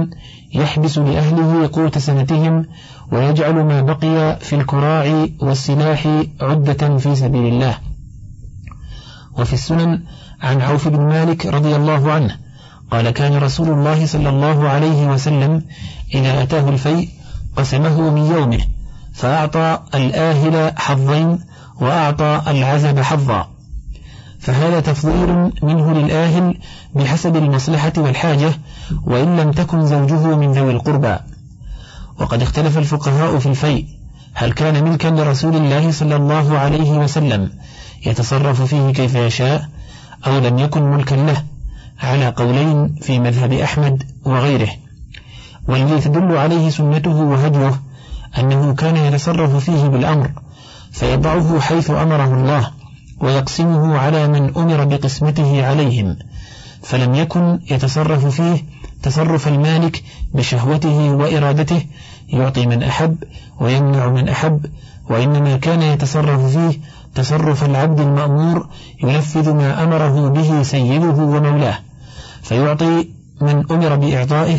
[0.54, 2.66] يحبس لأهله قوت سنتهم
[3.12, 7.78] ويجعل ما بقي في الكراع والسلاح عدة في سبيل الله
[9.38, 10.00] وفي السنن
[10.42, 12.36] عن عوف بن مالك رضي الله عنه
[12.90, 15.62] قال كان رسول الله صلى الله عليه وسلم
[16.14, 17.08] إذا أتاه الفيء
[17.56, 18.58] قسمه من يومه
[19.14, 21.38] فأعطى الآهل حظين
[21.80, 23.48] وأعطى العزب حظا
[24.40, 26.54] فهذا تفضيل منه للآهل
[26.94, 28.50] بحسب المصلحة والحاجة
[29.06, 31.16] وإن لم تكن زوجه من ذوي القربى
[32.20, 33.84] وقد اختلف الفقهاء في الفيء
[34.34, 37.50] هل كان ملكا لرسول الله صلى الله عليه وسلم
[38.06, 39.68] يتصرف فيه كيف يشاء
[40.26, 41.42] أو لم يكن ملكا له
[42.02, 44.68] على قولين في مذهب أحمد وغيره
[45.68, 47.80] والذي تدل عليه سنته وهديه
[48.38, 50.30] أنه كان يتصرف فيه بالأمر
[50.92, 52.70] فيضعه حيث أمره الله
[53.20, 56.16] ويقسمه على من أمر بقسمته عليهم
[56.82, 58.62] فلم يكن يتصرف فيه
[59.02, 60.04] تصرف المالك
[60.34, 61.86] بشهوته وإرادته
[62.28, 63.16] يعطي من أحب
[63.60, 64.66] ويمنع من أحب
[65.10, 66.78] وإنما كان يتصرف فيه
[67.14, 68.66] تصرف العبد المأمور
[69.02, 71.78] ينفذ ما أمره به سيده ومولاه
[72.42, 73.08] فيعطي
[73.40, 74.58] من أمر بإعطائه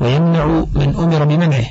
[0.00, 0.44] ويمنع
[0.74, 1.64] من أمر بمنعه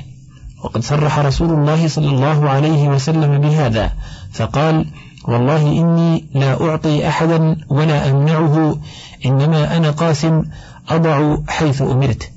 [0.64, 3.90] وقد صرح رسول الله صلى الله عليه وسلم بهذا
[4.32, 4.84] فقال
[5.28, 8.78] والله إني لا أعطي أحدا ولا أمنعه
[9.26, 10.44] إنما أنا قاسم
[10.88, 12.30] أضع حيث أمرت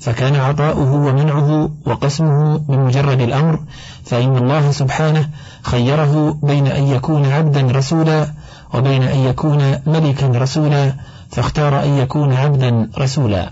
[0.00, 3.60] فكان عطاؤه ومنعه وقسمه بمجرد الأمر
[4.04, 5.28] فإن الله سبحانه
[5.62, 8.26] خيره بين أن يكون عبدا رسولا
[8.74, 10.96] وبين أن يكون ملكا رسولا
[11.30, 13.50] فاختار أن يكون عبدا رسولا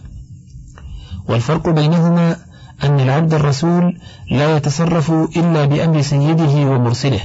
[1.28, 2.36] والفرق بينهما
[2.84, 3.98] أن العبد الرسول
[4.30, 7.20] لا يتصرف إلا بأمر سيده ومرسله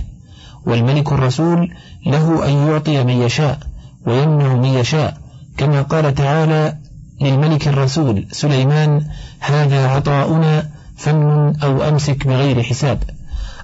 [0.65, 1.71] والملك الرسول
[2.05, 3.59] له أن يعطي من يشاء
[4.07, 5.17] ويمنع من يشاء
[5.57, 6.77] كما قال تعالى
[7.23, 9.01] للملك يعني الرسول سليمان
[9.39, 13.03] هذا عطاؤنا فمن أو أمسك بغير حساب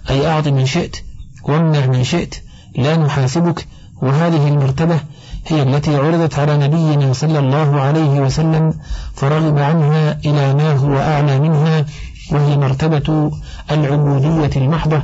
[0.10, 0.95] أي أعط من شئت
[1.43, 2.36] وامنع من شئت
[2.76, 3.67] لا نحاسبك
[4.02, 5.00] وهذه المرتبة
[5.48, 8.74] هي التي عرضت على نبينا صلى الله عليه وسلم
[9.15, 11.86] فرغب عنها إلى ما هو أعلى منها
[12.32, 13.32] وهي مرتبة
[13.72, 15.02] العبودية المحضة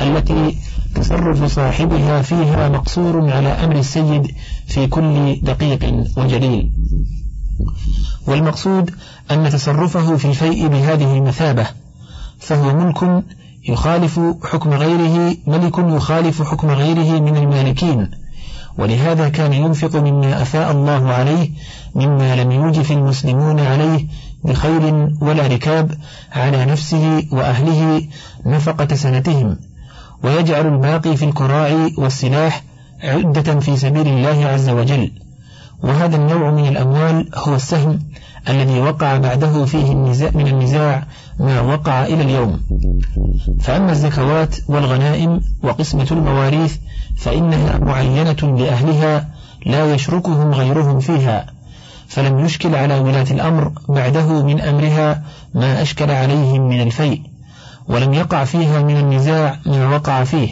[0.00, 0.56] التي
[0.94, 4.28] تصرف صاحبها فيها مقصور على أمر السيد
[4.66, 6.70] في كل دقيق وجليل
[8.28, 8.90] والمقصود
[9.30, 11.66] أن تصرفه في الفيء بهذه المثابة
[12.40, 13.24] فهو ملك
[13.68, 18.10] يخالف حكم غيره ملك يخالف حكم غيره من المالكين
[18.78, 21.50] ولهذا كان ينفق مما أفاء الله عليه
[21.94, 24.06] مما لم يوجف المسلمون عليه
[24.44, 25.90] بخير ولا ركاب
[26.32, 28.06] على نفسه وأهله
[28.46, 29.56] نفقة سنتهم
[30.24, 32.62] ويجعل الباقي في الكراع والسلاح
[33.04, 35.10] عدة في سبيل الله عز وجل
[35.82, 37.98] وهذا النوع من الأموال هو السهم
[38.48, 41.04] الذي وقع بعده فيه النزاع من النزاع
[41.40, 42.60] ما وقع إلى اليوم
[43.60, 46.76] فأما الزكوات والغنائم وقسمة المواريث
[47.16, 49.28] فإنها معينة لأهلها
[49.66, 51.46] لا يشركهم غيرهم فيها
[52.08, 55.22] فلم يشكل على ولاة الأمر بعده من أمرها
[55.54, 57.20] ما أشكل عليهم من الفيء
[57.88, 60.48] ولم يقع فيها من النزاع ما وقع فيه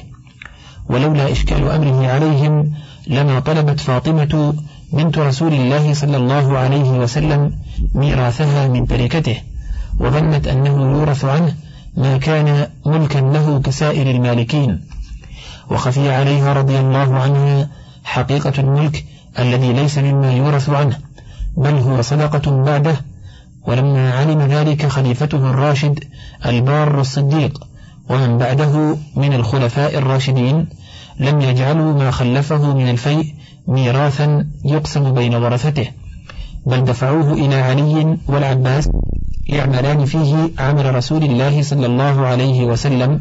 [0.91, 2.73] ولولا إشكال أمره عليهم
[3.09, 4.55] لما طلبت فاطمة
[4.95, 7.53] بنت رسول الله صلى الله عليه وسلم
[7.95, 9.37] ميراثها من تركته
[10.01, 11.55] وظنت أنه يورث عنه
[11.97, 14.81] ما كان ملكا له كسائر المالكين
[15.71, 17.71] وخفي عليها رضي الله عنها
[18.05, 19.05] حقيقة الملك
[19.39, 20.99] الذي ليس مما يورث عنه
[21.57, 22.97] بل هو صدقة بعده
[23.67, 26.05] ولما علم ذلك خليفته الراشد
[26.47, 27.65] البار الصديق
[28.09, 30.67] ومن بعده من الخلفاء الراشدين
[31.19, 33.35] لم يجعلوا ما خلفه من الفيء
[33.69, 35.89] ميراثا يقسم بين ورثته
[36.67, 38.89] بل دفعوه إلى علي والعباس
[39.49, 43.21] يعملان فيه عمل رسول الله صلى الله عليه وسلم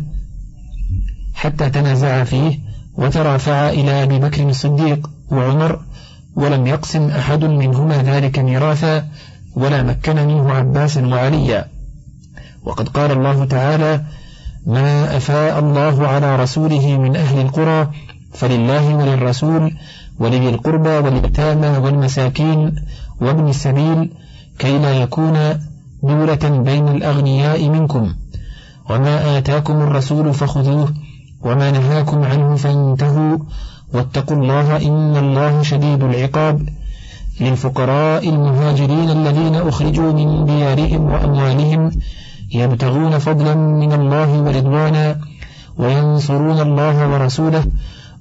[1.36, 2.60] حتى تنازع فيه
[2.98, 5.80] وترافع إلى أبي بكر الصديق وعمر
[6.36, 9.06] ولم يقسم أحد منهما ذلك ميراثا
[9.56, 11.66] ولا مكن منه عباس وعليا
[12.64, 14.04] وقد قال الله تعالى
[14.66, 17.88] ما أفاء الله على رسوله من أهل القرى
[18.34, 19.72] فلله وللرسول
[20.20, 22.76] ولذي القربى واليتامى والمساكين
[23.22, 24.12] وابن السبيل
[24.60, 25.60] كي لا يكون
[26.04, 28.14] دولة بين الأغنياء منكم
[28.90, 30.94] وما آتاكم الرسول فخذوه
[31.42, 33.38] وما نهاكم عنه فانتهوا
[33.94, 36.70] واتقوا الله إن الله شديد العقاب
[37.42, 41.92] للفقراء المهاجرين الذين أخرجوا من ديارهم وأموالهم
[42.54, 45.20] يبتغون فضلا من الله ورضوانا
[45.78, 47.64] وينصرون الله ورسوله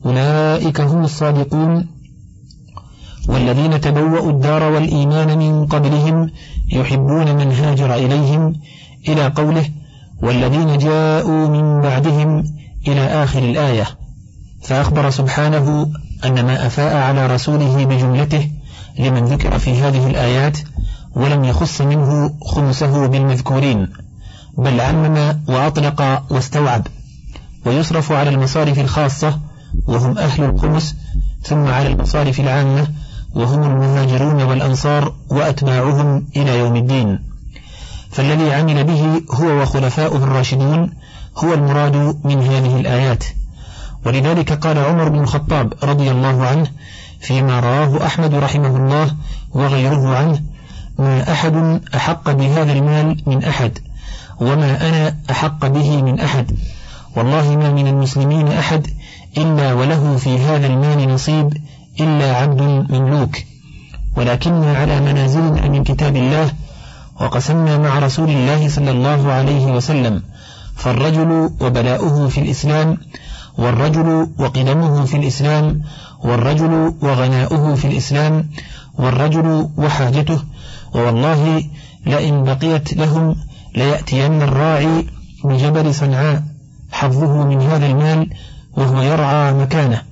[0.07, 1.87] أولئك هم الصادقون
[3.28, 6.30] والذين تبوأوا الدار والإيمان من قبلهم
[6.72, 8.53] يحبون من هاجر إليهم
[9.09, 9.64] إلى قوله
[10.22, 12.45] والذين جاءوا من بعدهم
[12.89, 13.85] إلى آخر الآية
[14.62, 15.89] فأخبر سبحانه
[16.24, 18.51] أن ما أفاء على رسوله بجملته
[18.99, 20.59] لمن ذكر في هذه الآيات
[21.16, 23.89] ولم يخص منه خمسه بالمذكورين
[24.59, 26.86] بل عمم وأطلق واستوعب
[27.66, 29.38] ويصرف على المصارف الخاصة
[29.86, 30.96] وهم أهل القمس
[31.42, 32.86] ثم على المصارف العامة
[33.34, 37.18] وهم المهاجرون والأنصار وأتباعهم إلى يوم الدين
[38.11, 40.90] فالذي عمل به هو وخلفاؤه الراشدون
[41.36, 43.24] هو المراد من هذه الآيات
[44.07, 46.66] ولذلك قال عمر بن الخطاب رضي الله عنه
[47.20, 49.11] فيما رواه أحمد رحمه الله
[49.50, 50.40] وغيره عنه
[50.98, 53.78] ما أحد أحق بهذا المال من أحد
[54.43, 56.53] وما أنا أحق به من أحد
[57.16, 58.86] والله ما من المسلمين أحد
[59.36, 61.57] إلا وله في هذا المال نصيب
[62.01, 62.62] إلا عبد
[62.93, 63.38] مملوك
[64.16, 66.51] ولكنا على منازلنا من كتاب الله
[67.20, 70.22] وقسمنا مع رسول الله صلى الله عليه وسلم
[70.76, 72.99] فالرجل وبلاؤه في الإسلام
[73.59, 75.82] والرجل وقدمه في الإسلام
[76.24, 78.51] والرجل وغناؤه في الإسلام
[78.99, 80.40] والرجل وحاجته
[80.95, 81.64] ووالله
[82.07, 83.36] لئن بقيت لهم
[83.77, 85.07] ليأتين الراعي
[85.45, 86.43] بجبل صنعاء
[86.93, 88.31] حظه من هذا المال
[88.77, 90.03] وهو يرعى مكانه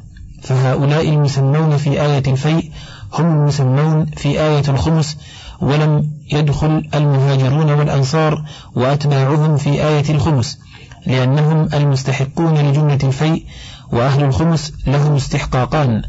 [0.42, 2.70] فهؤلاء المسمون في آية الفيء
[3.18, 5.16] هم المسمون في آية الخمس
[5.60, 8.44] ولم يدخل المهاجرون والأنصار
[8.76, 10.58] وأتباعهم في آية الخمس
[11.06, 13.44] لأنهم المستحقون لجنة الفيء
[13.92, 16.02] وأهل الخمس لهم استحقاقان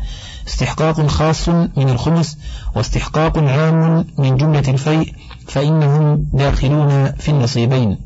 [0.47, 2.37] استحقاق خاص من الخمس
[2.75, 5.13] واستحقاق عام من جملة الفيء
[5.47, 7.97] فإنهم داخلون في النصيبين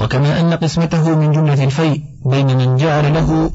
[0.00, 3.50] وكما أن قسمته من جملة الفيء بين من جعل له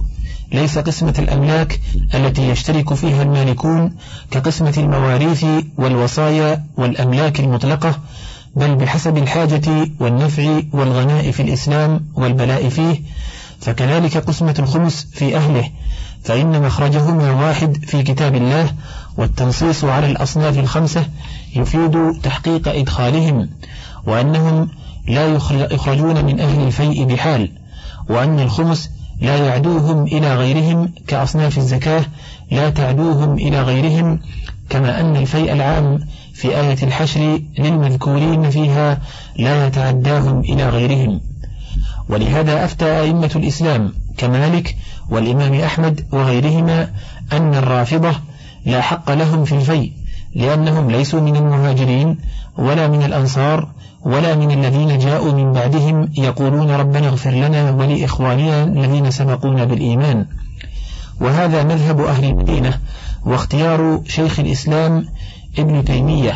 [0.53, 1.79] ليس قسمة الأملاك
[2.15, 3.95] التي يشترك فيها المالكون
[4.31, 5.45] كقسمة المواريث
[5.77, 7.99] والوصايا والأملاك المطلقة
[8.55, 13.01] بل بحسب الحاجة والنفع والغناء في الإسلام والبلاء فيه
[13.61, 15.69] فكذلك قسمة الخمس في أهله
[16.23, 18.69] فإن مخرجهما واحد في كتاب الله
[19.17, 21.05] والتنصيص على الأصناف الخمسة
[21.55, 23.49] يفيد تحقيق إدخالهم
[24.07, 24.69] وأنهم
[25.07, 25.25] لا
[25.71, 27.51] يخرجون من أهل الفيء بحال
[28.09, 28.89] وأن الخمس
[29.21, 32.05] لا يعدوهم إلى غيرهم كأصناف الزكاة
[32.51, 34.19] لا تعدوهم إلى غيرهم
[34.69, 35.99] كما أن الفيء العام
[36.33, 38.97] في آية الحشر للمذكورين فيها
[39.37, 41.21] لا يتعداهم إلى غيرهم
[42.09, 44.75] ولهذا أفتى أئمة الإسلام كمالك
[45.11, 46.87] والإمام أحمد وغيرهما
[47.33, 48.11] أن الرافضة
[48.65, 49.91] لا حق لهم في الفيء
[50.35, 52.17] لأنهم ليسوا من المهاجرين
[52.57, 53.67] ولا من الأنصار
[54.05, 60.25] ولا من الذين جاءوا من بعدهم يقولون ربنا اغفر لنا ولإخواننا الذين سبقونا بالإيمان
[61.21, 62.79] وهذا مذهب أهل المدينة
[63.25, 65.05] واختيار شيخ الإسلام
[65.59, 66.33] ابن تيمية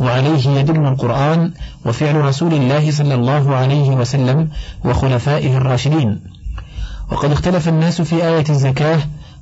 [0.00, 1.52] وعليه يدل القرآن
[1.86, 4.48] وفعل رسول الله صلى الله عليه وسلم
[4.84, 6.20] وخلفائه الراشدين
[7.12, 8.98] وقد اختلف الناس في آية الزكاة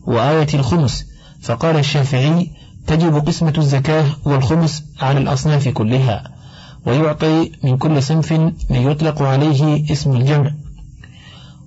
[0.06, 1.04] وآية الخمس
[1.42, 2.50] فقال الشافعي
[2.86, 6.24] تجب قسمة الزكاة والخمس على الأصناف كلها
[6.86, 8.32] ويعطي من كل صنف
[8.70, 10.50] من يطلق عليه اسم الجمع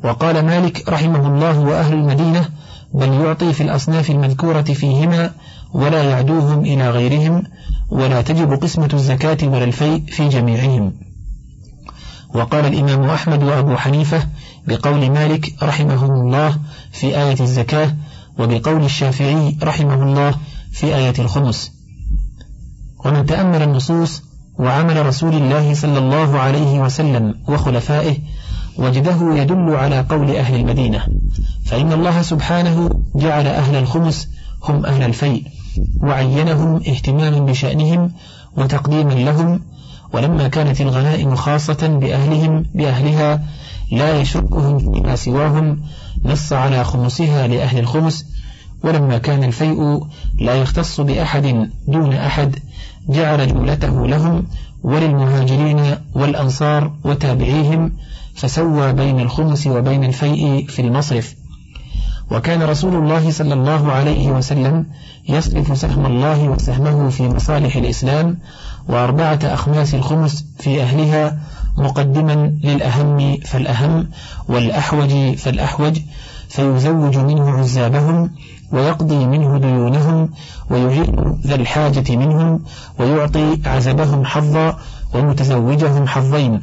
[0.04, 2.50] وقال مالك رحمه الله وأهل المدينة
[2.94, 5.32] بل يعطي في الأصناف المذكورة فيهما
[5.74, 7.44] ولا يعدوهم إلى غيرهم
[7.92, 10.94] ولا تجب قسمة الزكاة ولا الفيء في جميعهم
[12.36, 14.24] وقال الإمام أحمد وأبو حنيفة
[14.70, 16.58] بقول مالك رحمه الله
[16.92, 17.96] في آية الزكاة
[18.40, 20.36] وبقول الشافعي رحمه الله
[20.72, 21.72] في آية الخمس
[23.06, 24.24] ومن تأمل النصوص
[24.60, 28.18] وعمل رسول الله صلى الله عليه وسلم وخلفائه
[28.78, 31.06] وجده يدل على قول أهل المدينة
[31.66, 34.28] فإن الله سبحانه جعل أهل الخمس
[34.64, 35.44] هم أهل الفيء
[36.04, 38.12] وعينهم اهتماما بشأنهم
[38.58, 39.60] وتقديما لهم
[40.14, 43.42] ولما كانت الغنائم خاصة بأهلهم بأهلها
[43.92, 45.80] لا يشكهم فيما سواهم
[46.24, 48.26] نص على خمسها لأهل الخمس
[48.84, 50.00] ولما كان الفيء
[50.40, 52.56] لا يختص بأحد دون أحد
[53.10, 54.44] جعل جملته لهم
[54.84, 55.80] وللمهاجرين
[56.16, 57.92] والأنصار وتابعيهم
[58.36, 61.36] فسوى بين الخمس وبين الفيء في المصرف
[62.32, 64.86] وكان رسول الله صلى الله عليه وسلم
[65.30, 68.38] يصرف سهم الله وسهمه في مصالح الإسلام
[68.90, 71.40] وأربعة أخماس الخمس في أهلها
[71.80, 74.10] مقدما للأهم فالأهم
[74.50, 76.00] والأحوج فالأحوج
[76.50, 78.30] فيزوج منه عزابهم
[78.72, 80.30] ويقضي منه ديونهم
[80.70, 82.60] ويجيء ذا الحاجة منهم
[83.00, 84.78] ويعطي عزبهم حظا
[85.16, 86.62] ومتزوجهم حظين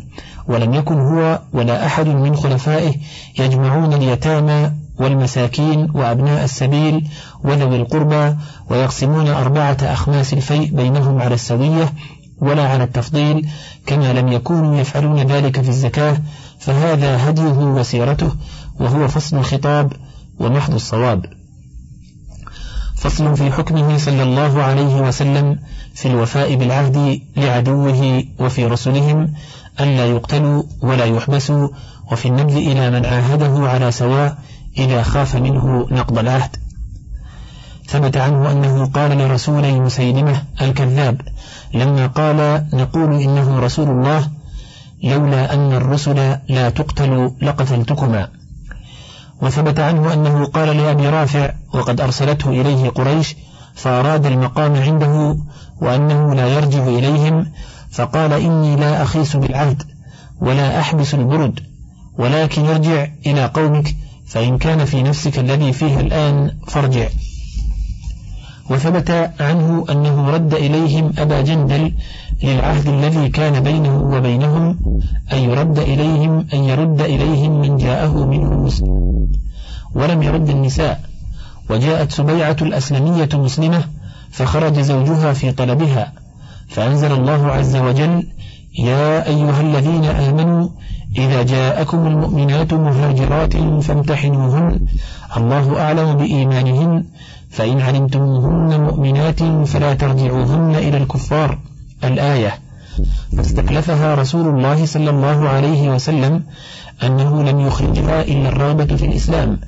[0.49, 2.93] ولم يكن هو ولا أحد من خلفائه
[3.39, 7.09] يجمعون اليتامى والمساكين وأبناء السبيل
[7.45, 8.37] وذوي القربى
[8.71, 11.93] ويقسمون أربعة أخماس الفيء بينهم على السوية
[12.41, 13.49] ولا على التفضيل
[13.87, 16.17] كما لم يكونوا يفعلون ذلك في الزكاة
[16.59, 18.33] فهذا هديه وسيرته
[18.81, 19.93] وهو فصل الخطاب
[20.41, 21.27] ومحض الصواب
[22.97, 25.59] فصل في حكمه صلى الله عليه وسلم
[25.95, 29.33] في الوفاء بالعهد لعدوه وفي رسلهم
[29.81, 31.69] أن لا يقتلوا ولا يحبسوا
[32.13, 34.39] وفي النبذ إلى من عاهده على سواء
[34.79, 36.57] إذا خاف منه نقض العهد
[37.89, 41.21] ثبت عنه أنه قال لرسول مسيلمة الكذاب
[41.75, 44.31] لما قال نقول إنه رسول الله
[45.03, 48.29] لولا أن الرسل لا تقتل لقتلتكما
[49.43, 53.37] وثبت عنه أنه قال لأبي رافع وقد أرسلته إليه قريش
[53.75, 55.37] فأراد المقام عنده
[55.81, 57.47] وأنه لا يرجع إليهم
[57.91, 59.83] فقال إني لا أخيس بالعهد
[60.41, 61.61] ولا أحبس البرد
[62.19, 67.09] ولكن ارجع إلى قومك فإن كان في نفسك الذي فيه الآن فارجع
[68.71, 69.11] وثبت
[69.41, 71.93] عنه أنه رد إليهم أبا جندل
[72.43, 74.79] للعهد الذي كان بينه وبينهم
[75.33, 78.87] أن يرد إليهم أن يرد إليهم من جاءه منه مسلم
[79.95, 81.01] ولم يرد النساء
[81.71, 83.85] وجاءت سبيعة الأسلمية مسلمة
[84.31, 86.13] فخرج زوجها في طلبها
[86.69, 88.27] فأنزل الله عز وجل
[88.79, 90.69] يا أيها الذين آمنوا
[91.19, 94.81] إذا جاءكم المؤمنات مهاجرات فامتحنوهن
[95.37, 97.05] الله أعلم بإيمانهن
[97.57, 101.59] فإن علمتموهن مؤمنات فلا ترجعوهن إلى الكفار
[102.05, 102.55] الآية
[103.37, 106.43] فاستكلفها رسول الله صلى الله عليه وسلم
[107.03, 109.61] أنه لم يخرجها إلا الرغبة في الإسلام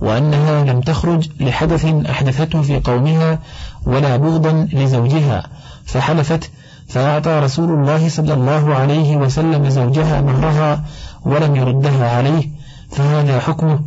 [0.00, 3.38] وأنها لم تخرج لحدث أحدثته في قومها
[3.86, 5.46] ولا بغضا لزوجها
[5.86, 6.50] فحلفت
[6.88, 10.84] فأعطى رسول الله صلى الله عليه وسلم زوجها مهرها
[11.26, 12.48] ولم يردها عليه
[12.90, 13.78] فهذا حكمه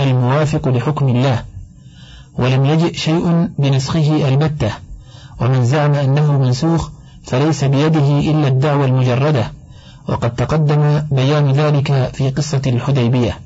[0.00, 1.44] الموافق لحكم الله
[2.38, 4.70] ولم يجئ شيء بنسخه البتة
[5.40, 6.90] ومن زعم أنه منسوخ
[7.24, 9.52] فليس بيده إلا الدعوة المجردة
[10.08, 13.38] وقد تقدم بيان ذلك في قصة الحديبية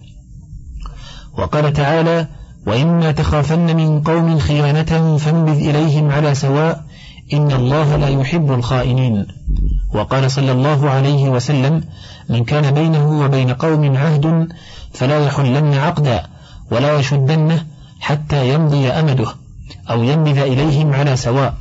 [1.38, 2.26] وقال تعالى
[2.66, 6.84] وإما تخافن من قوم خيانة فانبذ إليهم على سواء
[7.32, 9.26] إن الله لا يحب الخائنين
[9.94, 11.84] وقال صلى الله عليه وسلم
[12.28, 14.52] من كان بينه وبين قوم عهد
[14.92, 16.22] فلا يحلن عقدا
[16.72, 17.64] ولا يشدنه
[18.04, 19.34] حتى يمضي أمده
[19.90, 21.54] أو ينبذ إليهم على سواء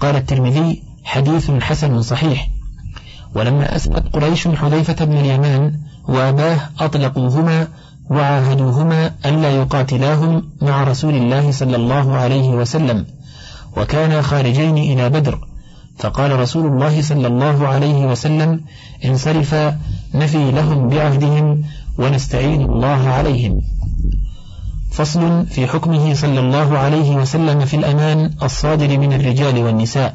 [0.00, 2.48] قال الترمذي حديث حسن صحيح
[3.34, 5.72] ولما أسقط قريش حذيفة بن اليمان
[6.08, 7.68] وأباه أطلقوهما
[8.10, 13.06] وعاهدوهما ألا يقاتلاهم مع رسول الله صلى الله عليه وسلم
[13.76, 15.38] وكانا خارجين إلى بدر
[15.98, 18.60] فقال رسول الله صلى الله عليه وسلم
[19.04, 19.54] انصرف
[20.14, 21.62] نفي لهم بعهدهم
[21.98, 23.60] ونستعين الله عليهم
[24.90, 30.14] فصل في حكمه صلى الله عليه وسلم في الأمان الصادر من الرجال والنساء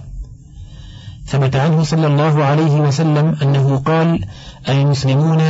[1.28, 4.26] ثبت عنه صلى الله عليه وسلم أنه قال
[4.70, 5.42] المسلمون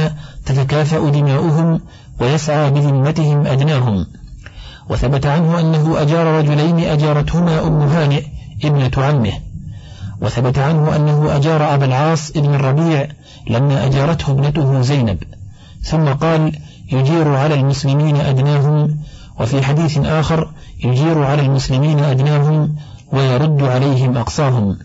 [0.45, 1.81] تتكافأ دماؤهم
[2.19, 4.05] ويسعى بذمتهم أدناهم
[4.89, 8.21] وثبت عنه أنه أجار رجلين أجارتهما أم هانئ
[8.63, 9.33] ابنة عمه
[10.21, 13.07] وثبت عنه أنه أجار أبا العاص ابن الربيع
[13.49, 15.17] لما أجارته ابنته زينب
[15.81, 16.51] ثم قال
[16.91, 18.97] يجير على المسلمين أدناهم
[19.39, 20.49] وفي حديث آخر
[20.83, 22.75] يجير على المسلمين أدناهم
[23.13, 24.77] ويرد عليهم أقصاهم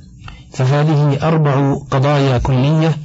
[0.53, 2.96] فهذه أربع قضايا كلية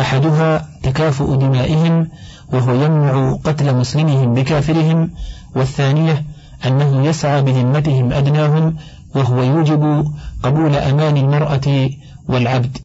[0.00, 2.08] أحدها تكافؤ دمائهم
[2.52, 5.10] وهو يمنع قتل مسلمهم بكافرهم
[5.56, 6.24] والثانية
[6.66, 8.76] أنه يسعى بذمتهم أدناهم
[9.14, 10.04] وهو يوجب
[10.42, 11.90] قبول أمان المرأة
[12.28, 12.76] والعبد